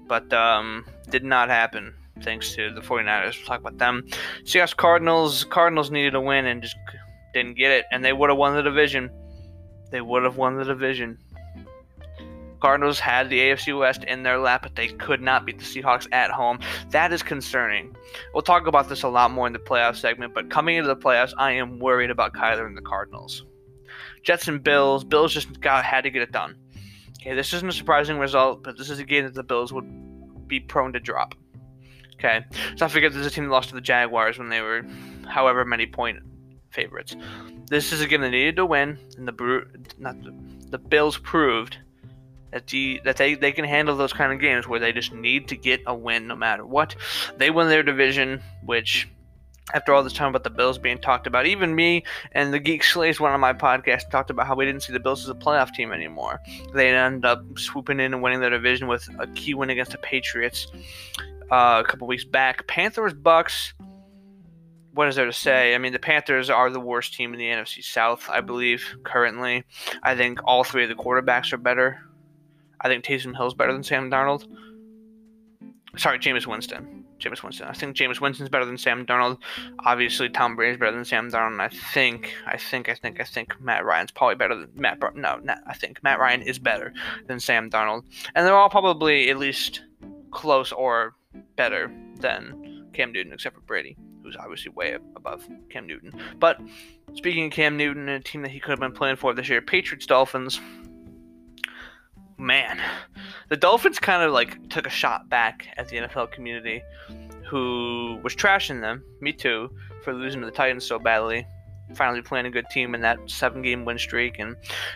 but 0.07 0.31
um, 0.31 0.85
did 1.09 1.25
not 1.25 1.49
happen 1.49 1.93
thanks 2.21 2.55
to 2.55 2.73
the 2.73 2.79
49ers. 2.79 3.39
We'll 3.39 3.45
talk 3.45 3.59
about 3.59 3.77
them. 3.77 4.05
Seahawks 4.45 4.73
Cardinals. 4.73 5.43
Cardinals 5.43 5.91
needed 5.91 6.15
a 6.15 6.21
win 6.21 6.45
and 6.45 6.61
just 6.61 6.77
didn't 7.33 7.57
get 7.57 7.71
it, 7.71 7.85
and 7.91 8.05
they 8.05 8.13
would 8.13 8.29
have 8.29 8.37
won 8.37 8.55
the 8.55 8.63
division 8.63 9.09
they 9.93 10.01
would 10.01 10.23
have 10.23 10.37
won 10.37 10.57
the 10.57 10.65
division. 10.65 11.19
Cardinals 12.59 12.99
had 12.99 13.29
the 13.29 13.39
AFC 13.39 13.77
West 13.77 14.03
in 14.05 14.23
their 14.23 14.39
lap, 14.39 14.63
but 14.63 14.75
they 14.75 14.87
could 14.87 15.21
not 15.21 15.45
beat 15.45 15.59
the 15.59 15.63
Seahawks 15.63 16.07
at 16.11 16.31
home. 16.31 16.57
That 16.89 17.13
is 17.13 17.21
concerning. 17.21 17.95
We'll 18.33 18.41
talk 18.41 18.65
about 18.65 18.89
this 18.89 19.03
a 19.03 19.07
lot 19.07 19.29
more 19.29 19.45
in 19.45 19.53
the 19.53 19.59
playoff 19.59 19.95
segment, 19.95 20.33
but 20.33 20.49
coming 20.49 20.77
into 20.77 20.87
the 20.87 20.95
playoffs, 20.95 21.33
I 21.37 21.51
am 21.51 21.77
worried 21.77 22.09
about 22.09 22.33
Kyler 22.33 22.65
and 22.65 22.75
the 22.75 22.81
Cardinals. 22.81 23.45
Jets 24.23 24.47
and 24.47 24.63
Bills. 24.63 25.03
Bills 25.03 25.31
just 25.31 25.61
got 25.61 25.85
had 25.85 26.05
to 26.05 26.09
get 26.09 26.23
it 26.23 26.31
done. 26.31 26.55
Okay, 27.21 27.35
this 27.35 27.53
isn't 27.53 27.69
a 27.69 27.73
surprising 27.73 28.17
result, 28.17 28.63
but 28.63 28.79
this 28.79 28.89
is 28.89 28.97
a 28.97 29.03
game 29.03 29.25
that 29.25 29.35
the 29.35 29.43
Bills 29.43 29.71
would 29.71 30.47
be 30.47 30.59
prone 30.59 30.93
to 30.93 30.99
drop. 30.99 31.35
Okay, 32.15 32.43
so 32.77 32.85
I 32.87 32.89
this 32.89 33.15
is 33.15 33.27
a 33.27 33.29
team 33.29 33.43
that 33.43 33.51
lost 33.51 33.69
to 33.69 33.75
the 33.75 33.81
Jaguars 33.81 34.39
when 34.39 34.49
they 34.49 34.61
were 34.61 34.83
however 35.27 35.63
many 35.65 35.85
point 35.85 36.17
favorites. 36.73 37.15
This 37.67 37.91
is 37.91 38.05
game 38.05 38.21
they 38.21 38.29
needed 38.29 38.55
to 38.57 38.65
win, 38.65 38.97
and 39.17 39.27
the 39.27 39.65
not 39.97 40.21
the, 40.23 40.33
the 40.69 40.77
Bills 40.77 41.17
proved 41.17 41.77
that 42.51 42.67
the 42.67 43.01
that 43.03 43.17
they, 43.17 43.35
they 43.35 43.51
can 43.51 43.65
handle 43.65 43.95
those 43.95 44.13
kind 44.13 44.31
of 44.31 44.39
games 44.39 44.67
where 44.67 44.79
they 44.79 44.91
just 44.91 45.13
need 45.13 45.47
to 45.47 45.55
get 45.55 45.81
a 45.87 45.95
win 45.95 46.27
no 46.27 46.35
matter 46.35 46.65
what. 46.65 46.95
They 47.37 47.49
win 47.49 47.69
their 47.69 47.83
division, 47.83 48.41
which 48.65 49.07
after 49.73 49.93
all 49.93 50.03
this 50.03 50.13
time 50.13 50.29
about 50.29 50.43
the 50.43 50.49
Bills 50.49 50.77
being 50.77 50.97
talked 50.97 51.25
about, 51.25 51.45
even 51.45 51.73
me 51.73 52.03
and 52.33 52.53
the 52.53 52.59
Geek 52.59 52.83
Slays, 52.83 53.19
one 53.19 53.31
on 53.31 53.39
my 53.39 53.53
podcasts, 53.53 54.09
talked 54.09 54.29
about 54.29 54.45
how 54.45 54.55
we 54.55 54.65
didn't 54.65 54.83
see 54.83 54.93
the 54.93 54.99
Bills 54.99 55.23
as 55.23 55.29
a 55.29 55.35
playoff 55.35 55.73
team 55.73 55.91
anymore. 55.91 56.41
They 56.73 56.89
ended 56.89 57.25
up 57.25 57.43
swooping 57.57 57.99
in 57.99 58.13
and 58.13 58.21
winning 58.21 58.41
their 58.41 58.49
division 58.49 58.87
with 58.87 59.07
a 59.19 59.27
key 59.27 59.53
win 59.53 59.69
against 59.69 59.91
the 59.91 59.97
Patriots 59.99 60.67
uh, 61.49 61.81
a 61.83 61.87
couple 61.87 62.07
weeks 62.07 62.25
back. 62.25 62.67
Panthers, 62.67 63.13
Bucks 63.13 63.73
what 64.93 65.07
is 65.07 65.15
there 65.15 65.25
to 65.25 65.33
say? 65.33 65.73
I 65.73 65.77
mean, 65.77 65.93
the 65.93 65.99
Panthers 65.99 66.49
are 66.49 66.69
the 66.69 66.79
worst 66.79 67.13
team 67.13 67.33
in 67.33 67.39
the 67.39 67.47
NFC 67.47 67.83
South, 67.83 68.29
I 68.29 68.41
believe, 68.41 68.83
currently. 69.03 69.63
I 70.03 70.15
think 70.15 70.39
all 70.45 70.63
three 70.63 70.83
of 70.83 70.89
the 70.89 70.95
quarterbacks 70.95 71.51
are 71.51 71.57
better. 71.57 71.99
I 72.79 72.87
think 72.87 73.03
Taysom 73.03 73.35
Hill's 73.35 73.53
better 73.53 73.73
than 73.73 73.83
Sam 73.83 74.11
Darnold. 74.11 74.45
Sorry, 75.97 76.19
Jameis 76.19 76.45
Winston. 76.45 77.05
Jameis 77.19 77.41
Winston. 77.41 77.67
I 77.67 77.73
think 77.73 77.95
Jameis 77.95 78.19
Winston's 78.19 78.49
better 78.49 78.65
than 78.65 78.77
Sam 78.77 79.05
Darnold. 79.05 79.37
Obviously, 79.85 80.29
Tom 80.29 80.55
Brady's 80.55 80.77
better 80.77 80.91
than 80.91 81.05
Sam 81.05 81.31
Darnold. 81.31 81.59
I 81.59 81.69
think, 81.69 82.35
I 82.45 82.57
think, 82.57 82.89
I 82.89 82.95
think, 82.95 83.21
I 83.21 83.23
think 83.23 83.59
Matt 83.61 83.85
Ryan's 83.85 84.11
probably 84.11 84.35
better 84.35 84.55
than 84.55 84.69
Matt. 84.75 84.99
no, 85.15 85.37
not, 85.37 85.59
I 85.65 85.73
think 85.73 86.03
Matt 86.03 86.19
Ryan 86.19 86.41
is 86.41 86.59
better 86.59 86.93
than 87.27 87.39
Sam 87.39 87.69
Darnold, 87.69 88.03
and 88.35 88.45
they're 88.45 88.55
all 88.55 88.69
probably 88.69 89.29
at 89.29 89.37
least 89.37 89.83
close 90.31 90.71
or 90.71 91.15
better 91.55 91.91
than 92.19 92.89
Cam 92.93 93.11
Newton, 93.11 93.33
except 93.33 93.55
for 93.55 93.61
Brady 93.61 93.95
who's 94.23 94.35
obviously 94.35 94.71
way 94.71 94.97
above 95.15 95.47
Cam 95.69 95.85
Newton. 95.85 96.11
But 96.39 96.59
speaking 97.13 97.45
of 97.45 97.51
Cam 97.51 97.77
Newton 97.77 98.07
and 98.09 98.21
a 98.21 98.27
team 98.27 98.41
that 98.43 98.51
he 98.51 98.59
could 98.59 98.71
have 98.71 98.79
been 98.79 98.93
playing 98.93 99.17
for 99.17 99.33
this 99.33 99.49
year, 99.49 99.61
Patriots 99.61 100.05
Dolphins. 100.05 100.59
Man, 102.39 102.81
the 103.49 103.55
Dolphins 103.55 103.99
kind 103.99 104.23
of 104.23 104.33
like 104.33 104.69
took 104.69 104.87
a 104.87 104.89
shot 104.89 105.29
back 105.29 105.67
at 105.77 105.87
the 105.87 105.97
NFL 105.97 106.31
community, 106.31 106.81
who 107.47 108.19
was 108.23 108.35
trashing 108.35 108.81
them, 108.81 109.03
me 109.21 109.31
too, 109.31 109.69
for 110.03 110.13
losing 110.13 110.41
to 110.41 110.45
the 110.47 110.51
Titans 110.51 110.83
so 110.83 110.97
badly. 110.97 111.45
Finally 111.93 112.23
playing 112.23 112.47
a 112.47 112.49
good 112.49 112.65
team 112.71 112.95
in 112.95 113.01
that 113.01 113.19
seven-game 113.27 113.85
win 113.85 113.99
streak, 113.99 114.39
and 114.39 114.55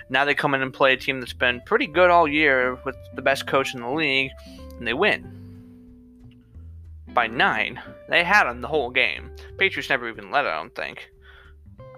now 0.09 0.25
they 0.25 0.33
come 0.33 0.55
in 0.55 0.61
and 0.63 0.73
play 0.73 0.93
a 0.93 0.97
team 0.97 1.19
that's 1.19 1.33
been 1.33 1.61
pretty 1.65 1.85
good 1.85 2.09
all 2.09 2.27
year 2.27 2.79
with 2.85 2.95
the 3.13 3.21
best 3.21 3.45
coach 3.45 3.75
in 3.75 3.81
the 3.81 3.89
league, 3.89 4.31
and 4.79 4.87
they 4.87 4.93
win 4.93 5.36
by 7.17 7.25
nine. 7.25 7.81
They 8.09 8.23
had 8.23 8.43
them 8.43 8.61
the 8.61 8.67
whole 8.67 8.91
game. 8.91 9.31
Patriots 9.57 9.89
never 9.89 10.07
even 10.07 10.29
led, 10.29 10.45
I 10.45 10.55
don't 10.55 10.75
think. 10.75 11.09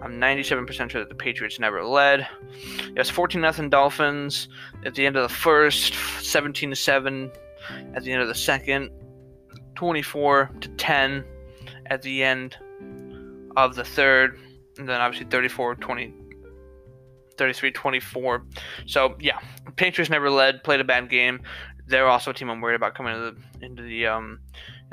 I'm 0.00 0.14
97% 0.14 0.88
sure 0.88 1.02
that 1.02 1.10
the 1.10 1.14
Patriots 1.14 1.60
never 1.60 1.84
led. 1.84 2.26
Yes, 2.96 3.10
14 3.10 3.38
nothing 3.38 3.68
Dolphins 3.68 4.48
at 4.86 4.94
the 4.94 5.04
end 5.04 5.16
of 5.16 5.22
the 5.28 5.34
first, 5.34 5.92
17 6.22 6.70
to 6.70 6.76
7 6.76 7.30
at 7.94 8.02
the 8.02 8.10
end 8.10 8.22
of 8.22 8.28
the 8.28 8.34
second, 8.34 8.88
24 9.74 10.52
to 10.62 10.68
10 10.70 11.22
at 11.84 12.00
the 12.00 12.22
end 12.22 12.56
of 13.58 13.74
the 13.74 13.84
third, 13.84 14.38
and 14.78 14.88
then 14.88 15.02
obviously 15.02 15.28
34 15.28 15.74
20 15.74 16.14
33 17.36 17.72
24. 17.72 18.46
So, 18.86 19.16
yeah, 19.20 19.38
Patriots 19.76 20.08
never 20.08 20.30
led, 20.30 20.64
played 20.64 20.80
a 20.80 20.84
bad 20.84 21.10
game. 21.10 21.42
They're 21.86 22.08
also 22.08 22.30
a 22.30 22.34
team 22.34 22.48
I'm 22.48 22.62
worried 22.62 22.76
about 22.76 22.94
coming 22.94 23.14
into 23.14 23.32
the, 23.32 23.66
into 23.66 23.82
the 23.82 24.06
um, 24.06 24.40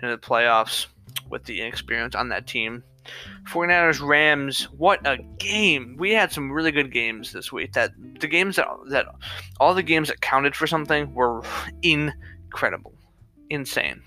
into 0.02 0.16
the 0.16 0.22
playoffs 0.22 0.88
with 1.30 1.44
the 1.46 1.62
inexperience 1.62 2.16
on 2.16 2.30
that 2.30 2.48
team. 2.48 2.84
49ers 3.50 4.06
Rams, 4.06 4.64
what 4.78 5.06
a 5.08 5.18
game. 5.38 5.96
We 5.98 6.12
had 6.12 6.32
some 6.32 6.52
really 6.52 6.72
good 6.72 6.92
games 6.92 7.32
this 7.32 7.52
week. 7.52 7.74
That 7.74 7.92
the 8.20 8.28
games 8.28 8.58
that 8.58 8.68
that 8.90 9.06
all 9.60 9.74
the 9.74 9.84
games 9.84 10.10
that 10.10 10.22
counted 10.22 10.56
for 10.56 10.68
something 10.68 11.14
were 11.14 11.42
incredible. 11.82 12.94
Insane. 13.50 14.02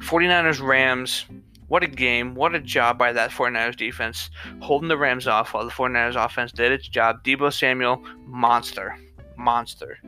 49ers 0.00 0.60
Rams, 0.60 1.24
what 1.68 1.82
a 1.82 1.88
game. 1.88 2.34
What 2.34 2.54
a 2.54 2.60
job 2.60 2.98
by 2.98 3.12
that 3.12 3.30
49ers 3.30 3.76
defense 3.76 4.30
holding 4.60 4.88
the 4.88 4.98
Rams 4.98 5.26
off 5.26 5.54
while 5.54 5.64
the 5.64 5.70
49ers 5.70 6.22
offense 6.22 6.52
did 6.52 6.72
its 6.72 6.86
job. 6.86 7.24
Deebo 7.24 7.52
Samuel, 7.52 8.04
monster. 8.26 8.96
Monster. 9.36 9.98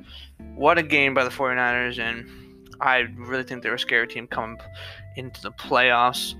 what 0.55 0.79
a 0.79 0.83
game 0.83 1.13
by 1.15 1.25
the 1.25 1.31
49ers, 1.31 1.99
and 1.99 2.27
I 2.81 3.07
really 3.17 3.43
think 3.43 3.63
they're 3.63 3.75
a 3.75 3.79
scary 3.79 4.07
team 4.07 4.27
coming 4.27 4.59
into 5.17 5.43
the 5.43 5.53
playoffs. 5.53 6.35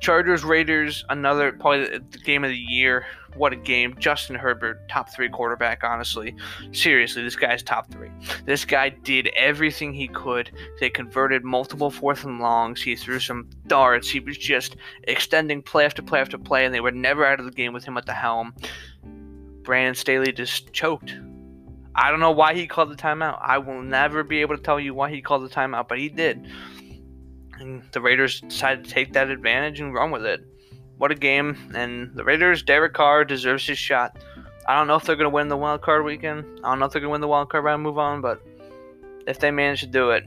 Chargers 0.00 0.44
Raiders, 0.44 1.04
another 1.08 1.52
probably 1.52 1.98
the 1.98 2.18
game 2.18 2.44
of 2.44 2.50
the 2.50 2.56
year. 2.56 3.06
What 3.34 3.52
a 3.52 3.56
game. 3.56 3.96
Justin 3.98 4.36
Herbert, 4.36 4.88
top 4.88 5.12
three 5.14 5.28
quarterback, 5.28 5.84
honestly. 5.84 6.34
Seriously, 6.72 7.22
this 7.22 7.36
guy's 7.36 7.62
top 7.62 7.90
three. 7.90 8.10
This 8.44 8.64
guy 8.64 8.88
did 8.88 9.28
everything 9.36 9.92
he 9.92 10.08
could. 10.08 10.50
They 10.80 10.88
converted 10.90 11.44
multiple 11.44 11.90
fourth 11.90 12.24
and 12.24 12.40
longs. 12.40 12.82
He 12.82 12.96
threw 12.96 13.20
some 13.20 13.50
darts. 13.66 14.08
He 14.08 14.20
was 14.20 14.38
just 14.38 14.76
extending 15.04 15.62
play 15.62 15.84
after 15.84 16.02
play 16.02 16.20
after 16.20 16.38
play, 16.38 16.64
and 16.64 16.74
they 16.74 16.80
were 16.80 16.92
never 16.92 17.24
out 17.24 17.40
of 17.40 17.46
the 17.46 17.52
game 17.52 17.72
with 17.72 17.84
him 17.84 17.96
at 17.96 18.06
the 18.06 18.14
helm. 18.14 18.54
Brandon 19.62 19.94
Staley 19.94 20.32
just 20.32 20.72
choked. 20.72 21.14
I 21.98 22.10
don't 22.10 22.20
know 22.20 22.30
why 22.30 22.54
he 22.54 22.66
called 22.66 22.90
the 22.90 22.96
timeout. 22.96 23.38
I 23.40 23.56
will 23.56 23.80
never 23.80 24.22
be 24.22 24.42
able 24.42 24.56
to 24.56 24.62
tell 24.62 24.78
you 24.78 24.92
why 24.92 25.10
he 25.10 25.22
called 25.22 25.44
the 25.44 25.54
timeout, 25.54 25.88
but 25.88 25.98
he 25.98 26.10
did. 26.10 26.46
And 27.58 27.82
the 27.92 28.02
Raiders 28.02 28.42
decided 28.42 28.84
to 28.84 28.90
take 28.90 29.14
that 29.14 29.30
advantage 29.30 29.80
and 29.80 29.94
run 29.94 30.10
with 30.10 30.26
it. 30.26 30.44
What 30.98 31.10
a 31.10 31.14
game. 31.14 31.72
And 31.74 32.14
the 32.14 32.22
Raiders, 32.22 32.62
Derek 32.62 32.92
Carr 32.92 33.24
deserves 33.24 33.66
his 33.66 33.78
shot. 33.78 34.18
I 34.68 34.76
don't 34.76 34.88
know 34.88 34.96
if 34.96 35.04
they're 35.04 35.16
going 35.16 35.30
to 35.30 35.34
win 35.34 35.48
the 35.48 35.56
wild 35.56 35.80
card 35.80 36.04
weekend. 36.04 36.44
I 36.62 36.68
don't 36.68 36.80
know 36.80 36.84
if 36.84 36.92
they're 36.92 37.00
going 37.00 37.10
to 37.10 37.12
win 37.12 37.20
the 37.22 37.28
wild 37.28 37.48
card 37.48 37.64
round 37.64 37.82
move 37.82 37.98
on, 37.98 38.20
but 38.20 38.42
if 39.26 39.38
they 39.38 39.50
manage 39.50 39.80
to 39.80 39.86
do 39.86 40.10
it, 40.10 40.24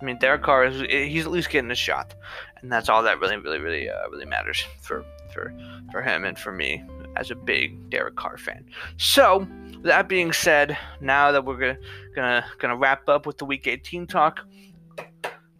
I 0.00 0.04
mean, 0.04 0.18
Derek 0.18 0.42
Carr 0.42 0.64
is 0.64 0.80
he's 0.80 1.24
at 1.26 1.32
least 1.32 1.50
getting 1.50 1.70
a 1.70 1.76
shot, 1.76 2.14
and 2.60 2.70
that's 2.70 2.88
all 2.88 3.02
that 3.02 3.20
really, 3.20 3.36
really, 3.36 3.58
really, 3.58 3.88
uh, 3.88 4.08
really 4.10 4.26
matters 4.26 4.64
for 4.80 5.04
for 5.32 5.54
for 5.90 6.02
him 6.02 6.24
and 6.24 6.38
for 6.38 6.52
me 6.52 6.84
as 7.16 7.30
a 7.30 7.34
big 7.34 7.90
Derek 7.90 8.16
Carr 8.16 8.38
fan. 8.38 8.64
So 8.96 9.46
that 9.82 10.08
being 10.08 10.32
said, 10.32 10.76
now 11.00 11.32
that 11.32 11.44
we're 11.44 11.58
gonna 11.58 11.78
gonna 12.14 12.44
gonna 12.58 12.76
wrap 12.76 13.08
up 13.08 13.26
with 13.26 13.38
the 13.38 13.44
Week 13.44 13.66
18 13.66 14.06
talk, 14.06 14.40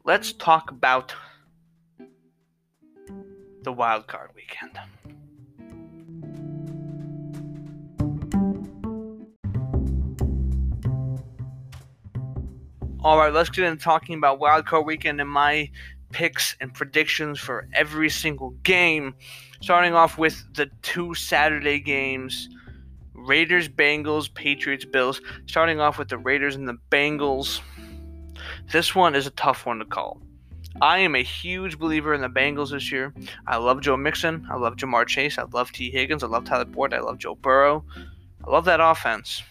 let's 0.05 0.33
talk 0.33 0.71
about 0.71 1.15
the 3.63 3.73
wild 3.73 4.07
card 4.07 4.31
weekend. 4.35 4.79
All 13.01 13.19
right, 13.19 13.33
let's 13.33 13.51
get 13.51 13.65
into 13.65 13.85
talking 13.85 14.17
about 14.17 14.39
wild 14.39 14.65
card 14.65 14.87
weekend 14.87 15.21
and 15.21 15.29
my 15.29 15.71
picks 16.15 16.57
and 16.61 16.73
predictions 16.73 17.41
for 17.41 17.69
every 17.75 18.09
single 18.09 18.51
game. 18.63 19.15
Starting 19.61 19.95
off 19.95 20.17
with 20.17 20.45
the 20.55 20.71
two 20.83 21.13
Saturday 21.15 21.81
games 21.81 22.49
Raiders, 23.15 23.69
Bengals, 23.69 24.33
Patriots, 24.33 24.85
Bills. 24.85 25.21
Starting 25.47 25.81
off 25.81 25.99
with 25.99 26.09
the 26.09 26.19
Raiders 26.19 26.57
and 26.57 26.69
the 26.69 26.79
Bengals. 26.91 27.61
This 28.73 28.95
one 28.95 29.15
is 29.15 29.27
a 29.27 29.31
tough 29.31 29.67
one 29.67 29.79
to 29.81 29.85
call. 29.85 30.21
I 30.81 30.99
am 30.99 31.15
a 31.15 31.23
huge 31.23 31.79
believer 31.79 32.15
in 32.15 32.21
the 32.21 32.29
Bengals 32.29 32.71
this 32.71 32.91
year. 32.91 33.15
I 33.47 33.57
love 33.57 33.81
Joe 33.81 33.97
Mixon. 33.97 34.47
I 34.51 34.57
love 34.57 34.77
Ja'Marr 34.77 35.07
Chase. 35.07 35.39
I 35.39 35.45
love 35.53 35.73
Tee 35.73 35.91
Higgins. 35.91 36.23
I 36.23 36.27
love 36.27 36.45
Tyler 36.45 36.65
Boyd. 36.65 36.95
I 36.95 37.01
love 37.01 37.19
Joe 37.19 37.35
Burrow. 37.35 37.85
I 38.47 38.51
love 38.51 38.65
that 38.67 38.81
offense. 38.81 39.43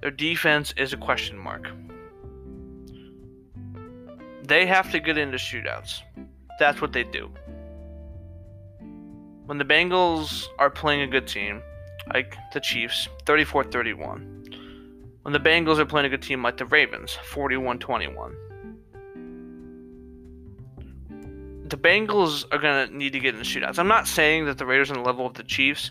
Their 0.00 0.10
defense 0.10 0.74
is 0.76 0.92
a 0.92 0.96
question 0.96 1.38
mark. 1.38 1.68
They 4.42 4.66
have 4.66 4.90
to 4.92 5.00
get 5.00 5.18
into 5.18 5.38
shootouts. 5.38 6.00
That's 6.58 6.80
what 6.80 6.92
they 6.92 7.04
do. 7.04 7.30
When 9.46 9.58
the 9.58 9.64
Bengals 9.64 10.46
are 10.58 10.70
playing 10.70 11.02
a 11.02 11.06
good 11.06 11.26
team, 11.26 11.62
like 12.12 12.36
the 12.52 12.60
Chiefs, 12.60 13.08
34 13.26 13.64
31. 13.64 14.44
When 15.22 15.32
the 15.32 15.40
Bengals 15.40 15.78
are 15.78 15.86
playing 15.86 16.06
a 16.06 16.08
good 16.08 16.22
team 16.22 16.42
like 16.42 16.56
the 16.56 16.66
Ravens, 16.66 17.16
41 17.30 17.78
21 17.78 18.34
the 21.72 21.78
Bengals 21.78 22.44
are 22.52 22.58
going 22.58 22.86
to 22.86 22.94
need 22.94 23.14
to 23.14 23.18
get 23.18 23.34
in 23.34 23.38
the 23.38 23.46
shootouts. 23.46 23.78
I'm 23.78 23.88
not 23.88 24.06
saying 24.06 24.44
that 24.44 24.58
the 24.58 24.66
Raiders 24.66 24.90
are 24.90 24.94
on 24.94 25.02
the 25.02 25.06
level 25.06 25.24
of 25.24 25.32
the 25.32 25.42
Chiefs, 25.42 25.90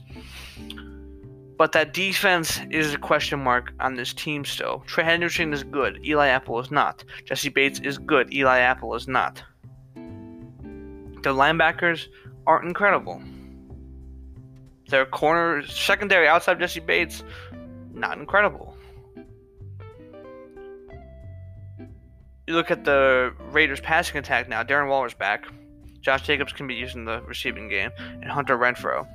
but 1.62 1.74
that 1.74 1.94
defense 1.94 2.60
is 2.72 2.96
a 2.96 2.98
question 2.98 3.40
mark 3.40 3.72
on 3.80 3.94
this 3.94 4.16
team 4.16 4.44
still. 4.44 4.80
Trey 4.88 5.04
Hendrickson 5.04 5.54
is 5.54 5.62
good. 5.64 6.04
Eli 6.04 6.28
Apple 6.28 6.60
is 6.60 6.72
not. 6.72 7.04
Jessie 7.24 7.50
Bates 7.50 7.80
is 7.82 8.00
good. 8.00 8.34
Eli 8.34 8.58
Apple 8.58 8.96
is 8.96 9.08
not. 9.08 9.44
The 9.94 11.30
linebackers 11.30 12.08
aren't 12.48 12.66
incredible. 12.66 13.22
Their 14.90 15.06
corner 15.06 15.64
secondary 15.68 16.28
outside 16.28 16.58
Jessie 16.58 16.80
Bates, 16.80 17.24
not 17.94 18.18
incredible. 18.18 18.76
You 22.48 22.56
look 22.56 22.72
at 22.72 22.86
the 22.86 23.36
Raiders 23.52 23.82
passing 23.82 24.18
attack 24.18 24.50
now. 24.50 24.64
Darren 24.64 24.90
Waller's 24.90 25.14
back. 25.14 25.46
Josh 26.00 26.24
Jacobs 26.24 26.54
can 26.54 26.66
be 26.66 26.74
used 26.74 26.96
in 26.96 27.06
the 27.06 27.22
receiving 27.22 27.70
game, 27.70 27.92
and 28.00 28.32
Hunter 28.32 28.58
Renfrow 28.58 29.06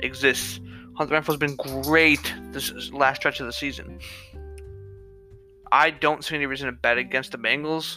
exists. 0.00 0.58
Hunter 0.94 1.14
Renfrow's 1.14 1.38
been 1.38 1.56
great 1.56 2.34
this 2.50 2.92
last 2.92 3.16
stretch 3.16 3.40
of 3.40 3.46
the 3.46 3.52
season. 3.52 3.98
I 5.70 5.90
don't 5.90 6.22
see 6.22 6.34
any 6.34 6.46
reason 6.46 6.66
to 6.66 6.72
bet 6.72 6.98
against 6.98 7.32
the 7.32 7.38
Bengals, 7.38 7.96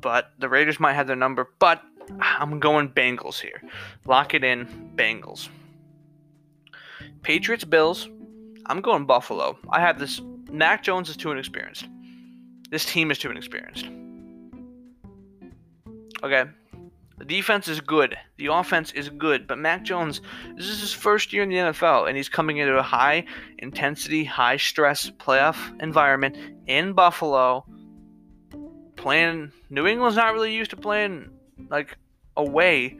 but 0.00 0.32
the 0.38 0.48
Raiders 0.48 0.80
might 0.80 0.94
have 0.94 1.06
their 1.06 1.16
number. 1.16 1.48
But 1.60 1.82
I'm 2.20 2.58
going 2.58 2.88
Bengals 2.88 3.40
here. 3.40 3.62
Lock 4.06 4.34
it 4.34 4.42
in, 4.42 4.92
Bengals. 4.96 5.48
Patriots, 7.22 7.64
Bills. 7.64 8.08
I'm 8.66 8.80
going 8.80 9.06
Buffalo. 9.06 9.56
I 9.70 9.80
have 9.80 9.98
this. 9.98 10.20
Mac 10.50 10.82
Jones 10.82 11.08
is 11.08 11.16
too 11.16 11.30
inexperienced. 11.30 11.86
This 12.70 12.84
team 12.84 13.10
is 13.12 13.18
too 13.18 13.30
inexperienced. 13.30 13.86
Okay, 16.24 16.44
the 17.18 17.24
defense 17.24 17.68
is 17.68 17.80
good. 17.80 18.16
The 18.36 18.46
offense 18.46 18.92
is 18.92 19.08
good. 19.08 19.46
But 19.46 19.58
Mac 19.58 19.84
Jones, 19.84 20.20
this 20.54 20.66
is 20.66 20.80
his 20.80 20.92
first 20.92 21.32
year 21.32 21.42
in 21.42 21.48
the 21.48 21.56
NFL, 21.56 22.08
and 22.08 22.16
he's 22.16 22.28
coming 22.28 22.58
into 22.58 22.76
a 22.76 22.82
high 22.82 23.24
intensity, 23.58 24.24
high 24.24 24.58
stress 24.58 25.10
playoff 25.10 25.56
environment 25.82 26.36
in 26.66 26.92
Buffalo. 26.92 27.64
Playing 28.96 29.52
New 29.70 29.86
England's 29.86 30.16
not 30.16 30.34
really 30.34 30.54
used 30.54 30.70
to 30.70 30.76
playing 30.76 31.30
like 31.70 31.96
away 32.36 32.98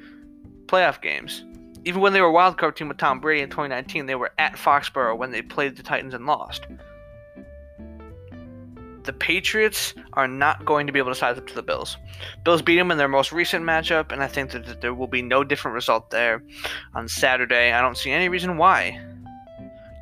playoff 0.67 1.03
games. 1.03 1.45
Even 1.85 2.01
when 2.01 2.13
they 2.13 2.21
were 2.21 2.29
a 2.29 2.33
wild 2.33 2.59
card 2.59 2.75
team 2.75 2.89
with 2.89 2.97
Tom 2.97 3.21
Brady 3.21 3.43
in 3.43 3.51
2019, 3.51 4.07
they 4.07 4.15
were 4.15 4.33
at 4.39 4.55
Foxborough 4.55 5.17
when 5.17 5.31
they 5.31 5.43
played 5.43 5.77
the 5.77 5.83
Titans 5.83 6.15
and 6.15 6.27
lost 6.27 6.67
the 9.07 9.13
Patriots 9.13 9.95
are 10.13 10.29
not 10.29 10.65
going 10.65 10.87
to 10.87 10.93
be 10.93 10.99
able 10.99 11.11
to 11.11 11.15
size 11.15 11.39
up 11.39 11.47
to 11.47 11.55
the 11.55 11.63
Bills. 11.63 11.97
Bills 12.45 12.63
beat 12.63 12.77
them 12.77 12.91
in 12.91 12.99
their 12.99 13.09
most 13.09 13.33
recent 13.33 13.65
matchup, 13.65 14.13
and 14.13 14.23
I 14.23 14.27
think 14.27 14.51
that 14.51 14.81
there 14.81 14.95
will 14.95 15.07
be 15.07 15.23
no 15.23 15.45
different 15.45 15.75
result 15.75 16.11
there 16.11 16.43
on 16.95 17.09
Saturday. 17.09 17.73
I 17.73 17.81
don't 17.81 17.97
see 17.97 18.11
any 18.11 18.29
reason 18.29 18.57
why. 18.57 19.01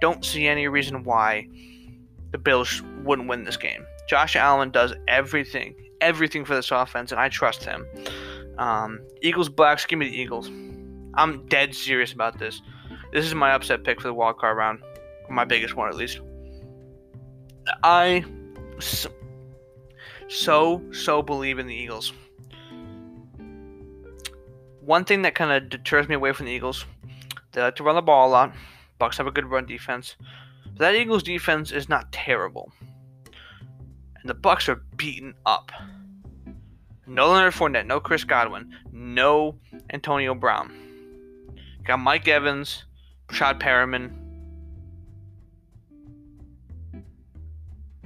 Don't 0.00 0.24
see 0.24 0.46
any 0.46 0.66
reason 0.68 1.04
why 1.04 1.48
the 2.32 2.38
Bills 2.38 2.82
wouldn't 3.04 3.28
win 3.28 3.44
this 3.44 3.56
game. 3.56 3.86
Josh 4.08 4.36
Allen 4.36 4.70
does 4.70 4.92
everything, 5.06 5.74
everything 6.00 6.44
for 6.44 6.54
this 6.54 6.70
offense, 6.70 7.12
and 7.12 7.20
I 7.20 7.28
trust 7.28 7.64
him. 7.64 7.86
Um, 8.58 9.00
Eagles, 9.22 9.48
Blacks, 9.48 9.86
give 9.86 9.98
me 9.98 10.08
the 10.08 10.20
Eagles. 10.20 10.48
I'm 11.14 11.46
dead 11.46 11.74
serious 11.74 12.12
about 12.12 12.38
this. 12.38 12.60
This 13.12 13.24
is 13.24 13.34
my 13.34 13.52
upset 13.52 13.84
pick 13.84 14.00
for 14.00 14.08
the 14.08 14.14
wild 14.14 14.38
card 14.38 14.56
round, 14.56 14.80
my 15.30 15.44
biggest 15.44 15.76
one 15.76 15.88
at 15.88 15.94
least. 15.94 16.20
I 17.82 18.24
so, 18.78 19.10
so, 20.28 20.82
so 20.92 21.22
believe 21.22 21.58
in 21.58 21.66
the 21.66 21.74
Eagles. 21.74 22.12
One 24.80 25.04
thing 25.04 25.22
that 25.22 25.34
kind 25.34 25.50
of 25.50 25.70
deters 25.70 26.08
me 26.08 26.14
away 26.14 26.32
from 26.32 26.46
the 26.46 26.52
Eagles, 26.52 26.84
they 27.52 27.62
like 27.62 27.76
to 27.76 27.82
run 27.82 27.94
the 27.94 28.02
ball 28.02 28.28
a 28.28 28.30
lot. 28.30 28.54
Bucks 28.98 29.16
have 29.16 29.26
a 29.26 29.32
good 29.32 29.46
run 29.46 29.66
defense. 29.66 30.16
But 30.64 30.78
that 30.78 30.94
Eagles 30.94 31.22
defense 31.22 31.72
is 31.72 31.88
not 31.88 32.12
terrible. 32.12 32.72
And 33.24 34.28
the 34.28 34.34
Bucks 34.34 34.68
are 34.68 34.82
beaten 34.96 35.34
up. 35.46 35.72
No 37.06 37.30
Leonard 37.30 37.52
Fournette, 37.52 37.86
no 37.86 38.00
Chris 38.00 38.24
Godwin, 38.24 38.74
no 38.92 39.56
Antonio 39.90 40.34
Brown. 40.34 40.72
Got 41.84 41.98
Mike 41.98 42.28
Evans, 42.28 42.84
Breshad 43.28 43.60
Perriman, 43.60 44.23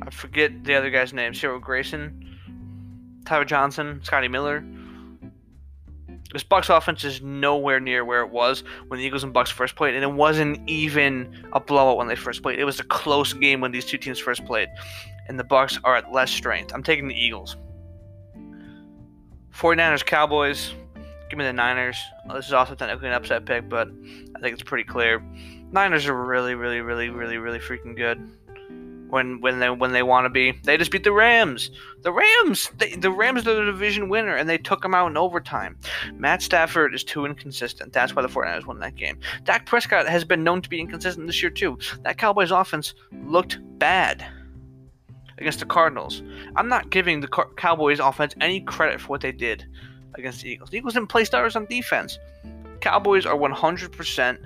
I 0.02 0.10
forget 0.10 0.64
the 0.64 0.74
other 0.74 0.90
guy's 0.90 1.12
name. 1.12 1.34
Cyril 1.34 1.58
Grayson, 1.58 2.38
Tyler 3.24 3.44
Johnson, 3.44 4.00
Scotty 4.02 4.28
Miller. 4.28 4.64
This 6.32 6.42
Bucks 6.42 6.68
offense 6.68 7.04
is 7.04 7.22
nowhere 7.22 7.80
near 7.80 8.04
where 8.04 8.20
it 8.20 8.30
was 8.30 8.62
when 8.88 9.00
the 9.00 9.06
Eagles 9.06 9.24
and 9.24 9.32
Bucks 9.32 9.50
first 9.50 9.76
played, 9.76 9.94
and 9.94 10.04
it 10.04 10.12
wasn't 10.12 10.68
even 10.68 11.34
a 11.54 11.60
blowout 11.60 11.96
when 11.96 12.06
they 12.06 12.16
first 12.16 12.42
played. 12.42 12.58
It 12.58 12.64
was 12.64 12.80
a 12.80 12.84
close 12.84 13.32
game 13.32 13.62
when 13.62 13.72
these 13.72 13.86
two 13.86 13.96
teams 13.96 14.18
first 14.18 14.44
played, 14.44 14.68
and 15.26 15.38
the 15.38 15.44
Bucks 15.44 15.78
are 15.84 15.96
at 15.96 16.12
less 16.12 16.30
strength. 16.30 16.72
I'm 16.74 16.82
taking 16.82 17.08
the 17.08 17.14
Eagles. 17.14 17.56
49ers 19.54 20.04
Cowboys. 20.04 20.74
Give 21.30 21.38
me 21.38 21.44
the 21.44 21.52
Niners. 21.52 21.98
Oh, 22.28 22.34
this 22.34 22.46
is 22.46 22.52
also 22.52 22.74
technically 22.74 23.08
an 23.08 23.14
upset 23.14 23.44
pick, 23.44 23.68
but 23.68 23.88
I 24.36 24.40
think 24.40 24.54
it's 24.54 24.62
pretty 24.62 24.84
clear. 24.84 25.22
Niners 25.72 26.06
are 26.06 26.14
really, 26.14 26.54
really, 26.54 26.80
really, 26.80 27.08
really, 27.10 27.38
really 27.38 27.58
freaking 27.58 27.96
good. 27.96 28.18
When 29.10 29.40
when 29.40 29.58
they 29.58 29.70
when 29.70 29.92
they 29.92 30.02
want 30.02 30.24
to 30.24 30.30
be. 30.30 30.52
They 30.64 30.76
just 30.76 30.90
beat 30.90 31.04
the 31.04 31.12
Rams. 31.12 31.70
The 32.02 32.12
Rams, 32.12 32.70
they, 32.78 32.94
the 32.94 33.10
Rams 33.10 33.46
are 33.46 33.54
the 33.54 33.64
division 33.64 34.08
winner, 34.08 34.36
and 34.36 34.48
they 34.48 34.58
took 34.58 34.82
them 34.82 34.94
out 34.94 35.10
in 35.10 35.16
overtime. 35.16 35.76
Matt 36.14 36.42
Stafford 36.42 36.94
is 36.94 37.04
too 37.04 37.24
inconsistent. 37.24 37.92
That's 37.92 38.14
why 38.14 38.22
the 38.22 38.28
49ers 38.28 38.66
won 38.66 38.78
that 38.80 38.94
game. 38.94 39.18
Dak 39.44 39.66
Prescott 39.66 40.08
has 40.08 40.24
been 40.24 40.44
known 40.44 40.62
to 40.62 40.68
be 40.68 40.80
inconsistent 40.80 41.26
this 41.26 41.42
year 41.42 41.50
too. 41.50 41.78
That 42.02 42.18
Cowboys 42.18 42.50
offense 42.50 42.94
looked 43.24 43.58
bad 43.78 44.24
against 45.38 45.60
the 45.60 45.66
Cardinals. 45.66 46.22
I'm 46.56 46.68
not 46.68 46.90
giving 46.90 47.20
the 47.20 47.28
Cowboys 47.56 48.00
offense 48.00 48.34
any 48.40 48.60
credit 48.60 49.00
for 49.00 49.08
what 49.08 49.20
they 49.20 49.32
did 49.32 49.64
against 50.14 50.42
the 50.42 50.50
Eagles. 50.50 50.70
The 50.70 50.78
Eagles 50.78 50.94
didn't 50.94 51.08
play 51.08 51.24
starters 51.24 51.56
on 51.56 51.66
defense. 51.66 52.18
Cowboys 52.80 53.26
are 53.26 53.36
100% 53.36 54.38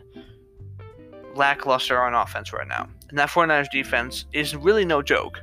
lackluster 1.34 2.00
on 2.00 2.14
offense 2.14 2.52
right 2.52 2.68
now. 2.68 2.88
And 3.08 3.18
that 3.18 3.28
49ers 3.28 3.70
defense 3.70 4.26
is 4.32 4.56
really 4.56 4.84
no 4.84 5.02
joke. 5.02 5.40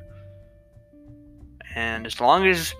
And 1.74 2.04
as 2.04 2.20
long 2.20 2.46
as 2.46 2.74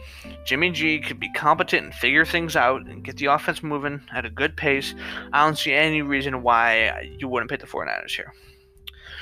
Jimmy 0.45 0.71
G 0.71 0.99
could 0.99 1.21
be 1.21 1.31
competent 1.33 1.85
and 1.85 1.95
figure 1.95 2.25
things 2.25 2.57
out 2.57 2.87
and 2.87 3.05
get 3.05 3.17
the 3.17 3.27
offense 3.27 3.63
moving 3.63 4.01
at 4.13 4.25
a 4.25 4.31
good 4.31 4.57
pace, 4.57 4.95
I 5.33 5.45
don't 5.45 5.57
see 5.57 5.73
any 5.73 6.03
reason 6.03 6.43
why 6.43 7.15
you 7.19 7.29
wouldn't 7.29 7.51
pick 7.51 7.61
the 7.61 7.67
49ers 7.67 8.11
here. 8.11 8.33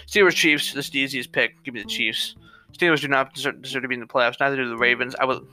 Steelers 0.07 0.35
Chiefs, 0.35 0.73
this 0.73 0.87
is 0.87 0.90
the 0.90 1.00
easiest 1.00 1.33
pick. 1.33 1.62
Give 1.64 1.75
me 1.75 1.83
the 1.83 1.88
Chiefs. 1.88 2.35
Steelers 2.73 3.00
do 3.00 3.09
not 3.09 3.35
deserve, 3.35 3.61
deserve, 3.61 3.83
to 3.83 3.88
be 3.88 3.95
in 3.95 4.00
the 4.00 4.07
playoffs. 4.07 4.40
Neither 4.40 4.57
do 4.57 4.68
the 4.68 4.76
Ravens. 4.76 5.14
I 5.18 5.26
will. 5.26 5.47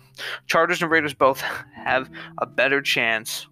Chargers 0.48 0.82
and 0.82 0.90
Raiders 0.90 1.14
both 1.14 1.42
have 1.76 2.10
a 2.38 2.46
better 2.46 2.82
chance 2.82 3.48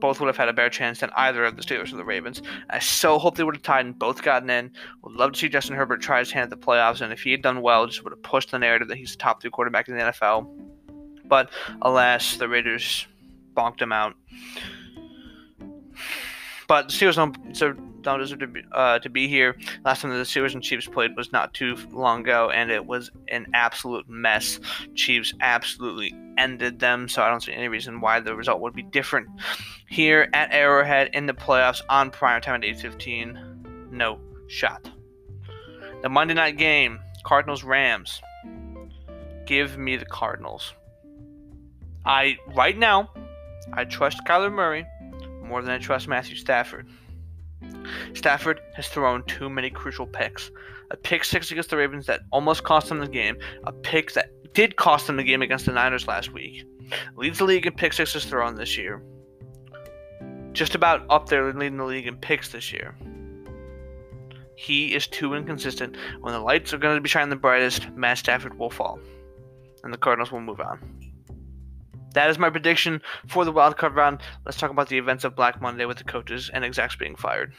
both 0.00 0.20
would 0.20 0.26
have 0.26 0.36
had 0.36 0.48
a 0.48 0.52
better 0.52 0.70
chance 0.70 1.00
than 1.00 1.10
either 1.16 1.44
of 1.44 1.56
the 1.56 1.62
Steelers 1.62 1.92
or 1.92 1.96
the 1.96 2.04
Ravens. 2.04 2.42
I 2.70 2.78
so 2.78 3.18
hope 3.18 3.36
they 3.36 3.44
would 3.44 3.56
have 3.56 3.62
tied 3.62 3.86
and 3.86 3.98
both 3.98 4.22
gotten 4.22 4.50
in. 4.50 4.70
Would 5.02 5.12
love 5.12 5.32
to 5.32 5.38
see 5.38 5.48
Justin 5.48 5.76
Herbert 5.76 6.00
try 6.00 6.18
his 6.18 6.30
hand 6.30 6.50
at 6.52 6.60
the 6.60 6.66
playoffs, 6.66 7.00
and 7.00 7.12
if 7.12 7.20
he 7.22 7.30
had 7.30 7.42
done 7.42 7.60
well, 7.60 7.86
just 7.86 8.02
would 8.04 8.12
have 8.12 8.22
pushed 8.22 8.50
the 8.50 8.58
narrative 8.58 8.88
that 8.88 8.96
he's 8.96 9.12
the 9.12 9.18
top 9.18 9.40
three 9.40 9.50
quarterback 9.50 9.88
in 9.88 9.96
the 9.96 10.02
NFL. 10.02 10.48
But 11.24 11.50
alas, 11.82 12.36
the 12.36 12.48
Raiders 12.48 13.06
bonked 13.54 13.80
him 13.80 13.92
out. 13.92 14.14
But 16.68 16.88
the 16.88 16.94
Steelers 16.94 17.16
don't 17.16 17.52
deserve, 17.52 17.78
don't 18.06 18.20
deserve 18.20 18.38
to, 18.40 18.46
be, 18.46 18.62
uh, 18.72 18.98
to 19.00 19.10
be 19.10 19.28
here. 19.28 19.56
Last 19.84 20.02
time 20.02 20.10
the 20.10 20.18
Steelers 20.18 20.54
and 20.54 20.62
Chiefs 20.62 20.86
played 20.86 21.16
was 21.16 21.32
not 21.32 21.52
too 21.54 21.76
long 21.92 22.20
ago, 22.20 22.50
and 22.50 22.70
it 22.70 22.86
was 22.86 23.10
an 23.28 23.46
absolute 23.52 24.08
mess. 24.08 24.60
Chiefs 24.94 25.34
absolutely 25.40 26.14
ended 26.38 26.78
them, 26.78 27.08
so 27.08 27.22
I 27.22 27.28
don't 27.28 27.42
see 27.42 27.52
any 27.52 27.68
reason 27.68 28.00
why 28.00 28.20
the 28.20 28.34
result 28.34 28.60
would 28.60 28.74
be 28.74 28.82
different 28.82 29.28
here 29.88 30.28
at 30.32 30.52
Arrowhead 30.52 31.10
in 31.12 31.26
the 31.26 31.32
playoffs 31.34 31.82
on 31.88 32.10
prime 32.10 32.40
time 32.40 32.62
at 32.62 32.64
8:15. 32.64 33.88
No 33.90 34.20
shot. 34.46 34.88
The 36.02 36.08
Monday 36.08 36.34
night 36.34 36.56
game, 36.56 37.00
Cardinals 37.24 37.64
Rams. 37.64 38.22
Give 39.46 39.76
me 39.78 39.96
the 39.96 40.06
Cardinals. 40.06 40.74
I 42.04 42.36
right 42.54 42.76
now, 42.76 43.10
I 43.72 43.84
trust 43.84 44.24
Kyler 44.26 44.52
Murray 44.52 44.86
more 45.42 45.62
than 45.62 45.70
I 45.70 45.78
trust 45.78 46.08
Matthew 46.08 46.36
Stafford. 46.36 46.86
Stafford 48.14 48.60
has 48.74 48.88
thrown 48.88 49.24
too 49.24 49.48
many 49.48 49.70
crucial 49.70 50.06
picks. 50.06 50.50
A 50.90 50.96
pick 50.96 51.24
six 51.24 51.50
against 51.50 51.70
the 51.70 51.76
Ravens 51.76 52.06
that 52.06 52.20
almost 52.30 52.64
cost 52.64 52.88
them 52.88 53.00
the 53.00 53.08
game. 53.08 53.36
A 53.64 53.72
pick 53.72 54.12
that 54.12 54.30
did 54.54 54.76
cost 54.76 55.06
them 55.06 55.16
the 55.16 55.24
game 55.24 55.42
against 55.42 55.66
the 55.66 55.72
Niners 55.72 56.06
last 56.06 56.32
week. 56.32 56.64
Leads 57.16 57.38
the 57.38 57.44
league 57.44 57.66
in 57.66 57.74
pick 57.74 57.92
sixes 57.92 58.24
thrown 58.24 58.54
this 58.54 58.76
year. 58.76 59.02
Just 60.52 60.74
about 60.74 61.04
up 61.10 61.28
there 61.28 61.52
leading 61.52 61.76
the 61.76 61.84
league 61.84 62.06
in 62.06 62.16
picks 62.16 62.48
this 62.50 62.72
year. 62.72 62.96
He 64.56 64.94
is 64.94 65.06
too 65.06 65.34
inconsistent. 65.34 65.96
When 66.20 66.32
the 66.32 66.40
lights 66.40 66.72
are 66.72 66.78
going 66.78 66.96
to 66.96 67.00
be 67.00 67.08
shining 67.08 67.28
the 67.28 67.36
brightest, 67.36 67.90
Matt 67.90 68.18
Stafford 68.18 68.58
will 68.58 68.70
fall. 68.70 68.98
And 69.84 69.92
the 69.92 69.98
Cardinals 69.98 70.32
will 70.32 70.40
move 70.40 70.60
on. 70.60 71.05
That 72.16 72.30
is 72.30 72.38
my 72.38 72.48
prediction 72.48 73.02
for 73.26 73.44
the 73.44 73.52
wildcard 73.52 73.94
round. 73.94 74.22
Let's 74.46 74.56
talk 74.56 74.70
about 74.70 74.88
the 74.88 74.96
events 74.96 75.24
of 75.24 75.36
Black 75.36 75.60
Monday 75.60 75.84
with 75.84 75.98
the 75.98 76.04
coaches 76.04 76.50
and 76.50 76.64
execs 76.64 76.96
being 76.96 77.14
fired. 77.14 77.52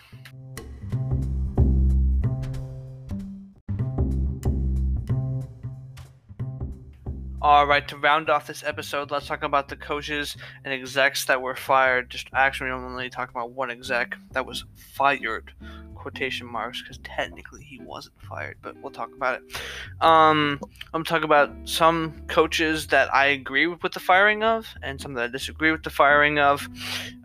All 7.40 7.68
right, 7.68 7.88
to 7.88 7.98
round 7.98 8.32
off 8.32 8.48
this 8.48 8.64
episode, 8.64 9.12
let's 9.12 9.28
talk 9.28 9.44
about 9.44 9.70
the 9.70 9.76
coaches 9.76 10.36
and 10.66 10.74
execs 10.74 11.26
that 11.26 11.40
were 11.40 11.56
fired. 11.56 12.10
Just 12.10 12.30
actually, 12.34 12.72
only 12.72 13.12
talking 13.12 13.36
about 13.36 13.52
one 13.52 13.70
exec 13.70 14.16
that 14.32 14.46
was 14.46 14.66
fired 14.76 15.54
quotation 15.94 16.48
marks 16.48 16.82
because 16.82 16.98
technically 17.04 17.64
he 17.64 17.80
wasn't 17.82 18.16
fired, 18.22 18.58
but 18.64 18.76
we'll 18.82 18.92
talk 18.92 19.10
about 19.16 19.40
it. 19.40 19.62
Um, 20.02 20.60
I'm 20.96 21.04
talking 21.04 21.26
about 21.26 21.52
some 21.66 22.24
coaches 22.28 22.88
that 22.88 23.14
I 23.14 23.28
agree 23.28 23.68
with 23.68 23.92
the 23.92 24.00
firing 24.00 24.42
of, 24.42 24.68
and 24.82 25.00
some 25.00 25.14
that 25.14 25.24
I 25.26 25.28
disagree 25.28 25.72
with 25.72 25.84
the 25.84 25.90
firing 25.92 26.40
of. 26.40 26.68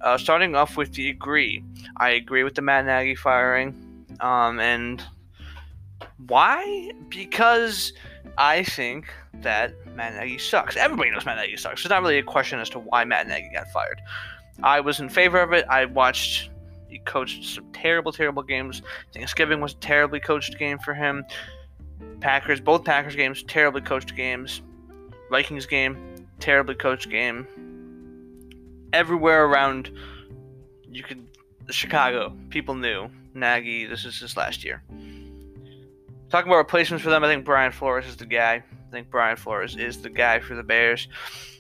Uh, 0.03 0.18
starting 0.18 0.55
off 0.55 0.77
with 0.77 0.92
the 0.92 1.09
agree, 1.09 1.64
I 1.96 2.11
agree 2.11 2.44
with 2.44 2.55
the 2.55 2.62
Matt 2.62 2.85
Nagy 2.85 3.14
firing, 3.14 4.07
um, 4.20 4.61
and 4.61 5.03
why? 6.27 6.90
Because 7.09 7.92
I 8.38 8.62
think 8.62 9.12
that 9.42 9.74
Matt 9.94 10.14
Nagy 10.14 10.38
sucks. 10.38 10.76
Everybody 10.76 11.11
knows 11.11 11.26
Matt 11.26 11.37
Nagy 11.37 11.56
sucks. 11.56 11.82
There's 11.82 11.90
not 11.90 12.02
really 12.02 12.18
a 12.18 12.22
question 12.22 12.58
as 12.61 12.70
to 12.70 12.78
why 12.78 13.04
Matt 13.04 13.28
Nagy 13.28 13.50
got 13.52 13.68
fired. 13.68 14.00
I 14.62 14.80
was 14.80 15.00
in 15.00 15.08
favor 15.08 15.40
of 15.40 15.52
it. 15.52 15.64
I 15.68 15.87
watched 15.87 16.50
he 16.88 16.98
coached 16.98 17.44
some 17.44 17.72
terrible, 17.72 18.12
terrible 18.12 18.42
games. 18.42 18.82
Thanksgiving 19.14 19.61
was 19.61 19.72
a 19.72 19.76
terribly 19.76 20.20
coached 20.20 20.58
game 20.58 20.78
for 20.78 20.92
him. 20.92 21.24
Packers, 22.20 22.61
both 22.61 22.85
Packers 22.85 23.16
games, 23.16 23.42
terribly 23.44 23.80
coached 23.80 24.14
games. 24.14 24.61
Vikings 25.30 25.64
game, 25.64 26.26
terribly 26.38 26.74
coached 26.74 27.08
game. 27.08 27.46
Everywhere 28.92 29.46
around, 29.46 29.90
you 30.90 31.02
could 31.02 31.26
Chicago, 31.70 32.37
people 32.50 32.74
knew 32.74 33.08
Nagy. 33.32 33.87
This 33.87 34.04
is 34.04 34.20
his 34.20 34.37
last 34.37 34.62
year. 34.62 34.82
Talking 36.33 36.51
about 36.51 36.61
replacements 36.61 37.05
for 37.05 37.11
them, 37.11 37.23
I 37.23 37.29
think 37.29 37.45
Brian 37.45 37.73
Flores 37.73 38.07
is 38.07 38.16
the 38.16 38.25
guy. 38.25 38.55
I 38.55 38.90
think 38.90 39.11
Brian 39.11 39.37
Flores 39.37 39.77
is 39.77 40.01
the 40.01 40.09
guy 40.09 40.40
for 40.40 40.55
the 40.55 40.62
Bears 40.62 41.07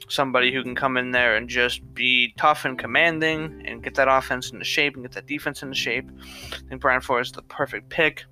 somebody 0.08 0.50
who 0.50 0.62
can 0.62 0.74
come 0.74 0.96
in 0.96 1.10
there 1.10 1.36
and 1.36 1.46
just 1.46 1.82
be 1.94 2.32
tough 2.38 2.64
and 2.64 2.78
commanding 2.78 3.62
and 3.66 3.82
get 3.82 3.94
that 3.96 4.08
offense 4.08 4.50
into 4.50 4.64
shape 4.64 4.94
and 4.94 5.04
get 5.04 5.12
that 5.12 5.26
defense 5.26 5.62
into 5.62 5.74
shape. 5.74 6.10
I 6.52 6.56
think 6.70 6.80
Brian 6.80 7.02
Flores 7.02 7.28
is 7.28 7.32
the 7.32 7.42
perfect 7.42 7.90
pick. 7.90 8.24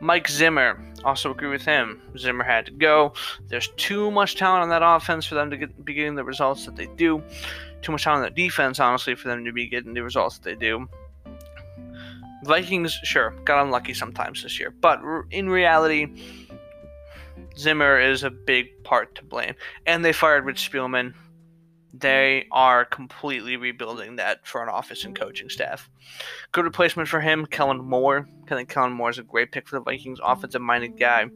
Mike 0.00 0.28
Zimmer, 0.28 0.84
also 1.04 1.30
agree 1.30 1.48
with 1.48 1.62
him. 1.62 2.02
Zimmer 2.18 2.44
had 2.44 2.66
to 2.66 2.72
go. 2.72 3.12
There's 3.46 3.68
too 3.76 4.10
much 4.10 4.34
talent 4.34 4.62
on 4.62 4.68
that 4.70 4.82
offense 4.84 5.26
for 5.26 5.36
them 5.36 5.48
to 5.50 5.56
get, 5.56 5.84
be 5.84 5.94
getting 5.94 6.16
the 6.16 6.24
results 6.24 6.66
that 6.66 6.74
they 6.74 6.86
do. 6.96 7.22
Too 7.82 7.92
much 7.92 8.02
talent 8.02 8.24
on 8.24 8.32
the 8.34 8.42
defense, 8.42 8.80
honestly, 8.80 9.14
for 9.14 9.28
them 9.28 9.44
to 9.44 9.52
be 9.52 9.68
getting 9.68 9.94
the 9.94 10.02
results 10.02 10.38
that 10.38 10.44
they 10.44 10.56
do. 10.56 10.88
Vikings, 12.44 12.92
sure, 13.02 13.34
got 13.44 13.64
unlucky 13.64 13.94
sometimes 13.94 14.42
this 14.42 14.60
year, 14.60 14.70
but 14.70 15.00
in 15.30 15.48
reality, 15.48 16.06
Zimmer 17.56 17.98
is 17.98 18.22
a 18.22 18.30
big 18.30 18.84
part 18.84 19.14
to 19.16 19.24
blame. 19.24 19.54
And 19.86 20.04
they 20.04 20.12
fired 20.12 20.44
Rick 20.44 20.56
Spielman. 20.56 21.14
They 21.92 22.46
are 22.52 22.84
completely 22.84 23.56
rebuilding 23.56 24.16
that 24.16 24.46
front 24.46 24.70
office 24.70 25.04
and 25.04 25.18
coaching 25.18 25.48
staff. 25.48 25.90
Good 26.52 26.64
replacement 26.64 27.08
for 27.08 27.20
him, 27.20 27.46
Kellen 27.46 27.80
Moore. 27.80 28.28
I 28.44 28.54
think 28.54 28.68
Kellen 28.68 28.92
Moore 28.92 29.10
is 29.10 29.18
a 29.18 29.24
great 29.24 29.50
pick 29.50 29.66
for 29.66 29.76
the 29.76 29.84
Vikings, 29.84 30.20
offensive 30.22 30.62
minded 30.62 30.98
guy. 30.98 31.26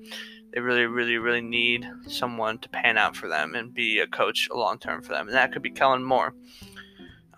They 0.52 0.60
really, 0.60 0.84
really, 0.84 1.16
really 1.16 1.40
need 1.40 1.88
someone 2.06 2.58
to 2.58 2.68
pan 2.68 2.98
out 2.98 3.16
for 3.16 3.26
them 3.26 3.54
and 3.54 3.72
be 3.72 3.98
a 3.98 4.06
coach 4.06 4.48
long 4.52 4.78
term 4.78 5.02
for 5.02 5.12
them. 5.12 5.26
And 5.26 5.36
that 5.36 5.52
could 5.52 5.62
be 5.62 5.70
Kellen 5.70 6.04
Moore. 6.04 6.34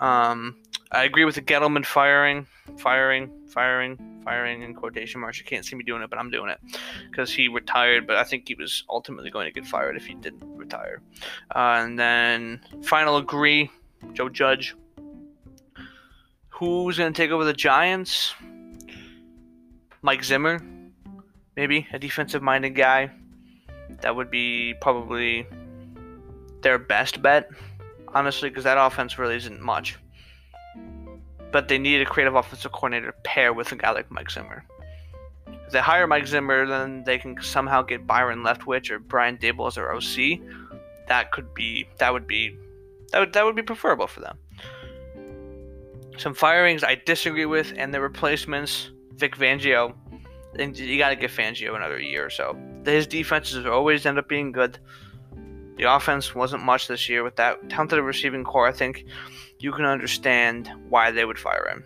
Um, 0.01 0.57
I 0.91 1.05
agree 1.05 1.25
with 1.25 1.35
the 1.35 1.43
Gettleman 1.43 1.85
firing, 1.85 2.47
firing, 2.79 3.31
firing, 3.49 4.21
firing 4.25 4.63
in 4.63 4.75
quotation 4.75 5.21
marks. 5.21 5.39
You 5.39 5.45
can't 5.45 5.65
see 5.65 5.77
me 5.77 5.85
doing 5.85 6.03
it, 6.03 6.11
but 6.11 6.19
I'm 6.19 6.31
doing 6.31 6.51
it 6.51 6.61
because 7.11 7.33
he 7.33 7.49
retired. 7.49 8.07
But 8.07 8.17
I 8.17 8.25
think 8.25 8.49
he 8.49 8.55
was 8.55 8.85
ultimately 8.89 9.31
going 9.31 9.47
to 9.47 9.53
get 9.53 9.67
fired 9.67 9.97
if 9.97 10.07
he 10.07 10.15
didn't 10.15 10.57
retire. 10.57 11.03
Uh, 11.55 11.83
and 11.85 11.99
then 11.99 12.61
final 12.83 13.17
agree, 13.17 13.71
Joe 14.13 14.29
Judge. 14.29 14.75
Who's 16.51 16.99
going 16.99 17.13
to 17.13 17.17
take 17.17 17.31
over 17.31 17.45
the 17.45 17.53
Giants? 17.53 18.35
Mike 20.03 20.23
Zimmer, 20.23 20.61
maybe 21.57 21.87
a 21.93 21.99
defensive-minded 21.99 22.75
guy. 22.75 23.11
That 24.03 24.15
would 24.15 24.31
be 24.31 24.75
probably 24.81 25.47
their 26.61 26.79
best 26.79 27.23
bet, 27.23 27.51
honestly, 28.15 28.49
because 28.49 28.65
that 28.65 28.79
offense 28.79 29.19
really 29.19 29.37
isn't 29.37 29.61
much 29.61 29.99
but 31.55 31.69
they 31.69 31.79
need 31.79 32.01
a 32.01 32.05
creative 32.05 32.35
offensive 32.35 32.73
coordinator 32.73 33.13
to 33.13 33.19
pair 33.23 33.53
with 33.53 33.71
a 33.71 33.77
guy 33.77 33.93
like 33.93 34.11
Mike 34.11 34.29
Zimmer. 34.29 34.65
If 35.47 35.71
they 35.71 35.79
hire 35.79 36.05
Mike 36.09 36.27
Zimmer, 36.27 36.67
then 36.67 37.05
they 37.05 37.17
can 37.17 37.41
somehow 37.41 37.81
get 37.81 38.09
Byron 38.09 38.43
Leftwich 38.43 38.91
or 38.91 38.99
Brian 38.99 39.39
Daboll 39.39 39.69
as 39.69 39.77
their 39.77 39.95
OC. 39.95 40.41
That 41.07 41.31
could 41.31 41.55
be 41.55 41.87
that 41.99 42.13
would 42.13 42.27
be 42.27 42.59
that 43.13 43.21
would 43.21 43.33
that 43.35 43.45
would 43.45 43.55
be 43.55 43.63
preferable 43.63 44.09
for 44.09 44.19
them. 44.19 44.37
Some 46.19 46.35
firings 46.35 46.83
I 46.83 46.97
disagree 46.97 47.47
with, 47.47 47.73
and 47.77 47.95
the 47.95 48.01
replacements. 48.01 48.91
Vic 49.13 49.37
Fangio, 49.37 49.95
And 50.59 50.77
you 50.77 50.99
got 50.99 51.11
to 51.11 51.17
give 51.17 51.31
Fangio 51.31 51.77
another 51.77 52.01
year 52.01 52.27
or 52.27 52.31
so. 52.31 52.59
His 52.85 53.07
defenses 53.07 53.65
always 53.65 54.07
end 54.07 54.19
up 54.19 54.29
being 54.29 54.51
good. 54.51 54.81
The 55.77 55.93
offense 55.93 56.35
wasn't 56.35 56.63
much 56.63 56.87
this 56.87 57.09
year 57.09 57.25
with 57.25 57.37
that 57.37 57.69
talented 57.69 58.01
receiving 58.01 58.45
corps. 58.45 58.69
I 58.69 58.73
think 58.73 59.05
you 59.59 59.73
can 59.73 59.85
understand 59.85 60.71
why 60.89 61.11
they 61.11 61.25
would 61.25 61.39
fire 61.39 61.69
him. 61.69 61.85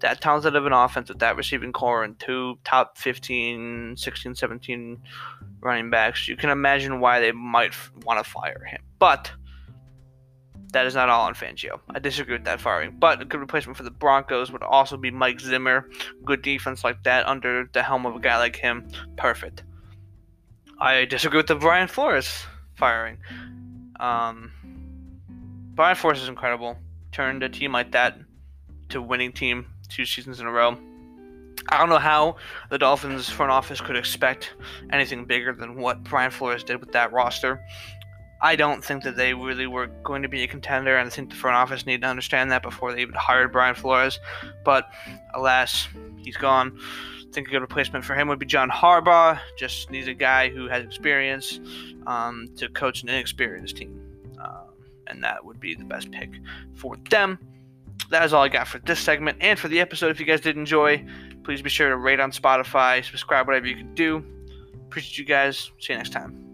That 0.00 0.20
talented 0.20 0.54
of 0.54 0.64
an 0.64 0.72
offense 0.72 1.08
with 1.08 1.18
that 1.18 1.36
receiving 1.36 1.72
core 1.72 2.04
and 2.04 2.18
two 2.18 2.58
top 2.64 2.96
15, 2.96 3.96
16, 3.96 4.34
17 4.34 4.98
running 5.60 5.90
backs, 5.90 6.28
you 6.28 6.36
can 6.36 6.50
imagine 6.50 7.00
why 7.00 7.20
they 7.20 7.32
might 7.32 7.74
want 8.04 8.24
to 8.24 8.30
fire 8.30 8.64
him. 8.64 8.80
But 8.98 9.30
that 10.72 10.86
is 10.86 10.94
not 10.94 11.08
all 11.08 11.26
on 11.26 11.34
Fangio. 11.34 11.80
I 11.90 11.98
disagree 11.98 12.36
with 12.36 12.44
that 12.44 12.60
firing. 12.60 12.96
But 12.98 13.20
a 13.20 13.24
good 13.24 13.40
replacement 13.40 13.76
for 13.76 13.82
the 13.82 13.90
Broncos 13.90 14.52
would 14.52 14.62
also 14.62 14.96
be 14.96 15.10
Mike 15.10 15.40
Zimmer. 15.40 15.88
Good 16.24 16.42
defense 16.42 16.84
like 16.84 17.02
that 17.04 17.26
under 17.26 17.68
the 17.72 17.82
helm 17.82 18.06
of 18.06 18.16
a 18.16 18.20
guy 18.20 18.38
like 18.38 18.56
him. 18.56 18.88
Perfect. 19.16 19.64
I 20.78 21.06
disagree 21.06 21.38
with 21.38 21.48
the 21.48 21.56
Brian 21.56 21.88
Flores 21.88 22.46
firing. 22.78 23.18
Um, 24.00 24.52
Brian 25.74 25.96
Flores 25.96 26.22
is 26.22 26.28
incredible. 26.28 26.76
Turned 27.12 27.42
a 27.42 27.48
team 27.48 27.72
like 27.72 27.92
that 27.92 28.18
to 28.90 29.02
winning 29.02 29.32
team 29.32 29.66
two 29.88 30.04
seasons 30.04 30.40
in 30.40 30.46
a 30.46 30.50
row. 30.50 30.78
I 31.70 31.76
don't 31.76 31.88
know 31.88 31.98
how 31.98 32.36
the 32.70 32.78
Dolphins 32.78 33.28
front 33.28 33.52
office 33.52 33.80
could 33.80 33.96
expect 33.96 34.54
anything 34.90 35.24
bigger 35.24 35.52
than 35.52 35.76
what 35.76 36.02
Brian 36.04 36.30
Flores 36.30 36.64
did 36.64 36.80
with 36.80 36.92
that 36.92 37.12
roster. 37.12 37.60
I 38.40 38.54
don't 38.54 38.84
think 38.84 39.02
that 39.02 39.16
they 39.16 39.34
really 39.34 39.66
were 39.66 39.88
going 40.04 40.22
to 40.22 40.28
be 40.28 40.44
a 40.44 40.46
contender, 40.46 40.96
and 40.96 41.08
I 41.08 41.10
think 41.10 41.30
the 41.30 41.36
front 41.36 41.56
office 41.56 41.84
needed 41.84 42.02
to 42.02 42.08
understand 42.08 42.52
that 42.52 42.62
before 42.62 42.92
they 42.92 43.02
even 43.02 43.14
hired 43.14 43.52
Brian 43.52 43.74
Flores. 43.74 44.20
But 44.64 44.88
alas, 45.34 45.88
he's 46.18 46.36
gone. 46.36 46.78
Think 47.32 47.48
a 47.48 47.50
good 47.50 47.60
replacement 47.60 48.04
for 48.04 48.14
him 48.14 48.28
would 48.28 48.38
be 48.38 48.46
John 48.46 48.70
Harbaugh. 48.70 49.38
Just 49.56 49.90
needs 49.90 50.08
a 50.08 50.14
guy 50.14 50.48
who 50.48 50.68
has 50.68 50.84
experience 50.84 51.60
um, 52.06 52.48
to 52.56 52.68
coach 52.68 53.02
an 53.02 53.10
inexperienced 53.10 53.76
team, 53.76 54.00
um, 54.42 54.68
and 55.06 55.22
that 55.22 55.44
would 55.44 55.60
be 55.60 55.74
the 55.74 55.84
best 55.84 56.10
pick 56.10 56.30
for 56.74 56.96
them. 57.10 57.38
That 58.10 58.24
is 58.24 58.32
all 58.32 58.42
I 58.42 58.48
got 58.48 58.66
for 58.66 58.78
this 58.78 58.98
segment 58.98 59.38
and 59.40 59.58
for 59.58 59.68
the 59.68 59.80
episode. 59.80 60.10
If 60.10 60.20
you 60.20 60.26
guys 60.26 60.40
did 60.40 60.56
enjoy, 60.56 61.04
please 61.44 61.60
be 61.60 61.68
sure 61.68 61.90
to 61.90 61.96
rate 61.96 62.20
on 62.20 62.30
Spotify, 62.32 63.04
subscribe, 63.04 63.46
whatever 63.46 63.66
you 63.66 63.76
can 63.76 63.94
do. 63.94 64.24
Appreciate 64.86 65.18
you 65.18 65.24
guys. 65.24 65.70
See 65.78 65.92
you 65.92 65.98
next 65.98 66.12
time. 66.12 66.47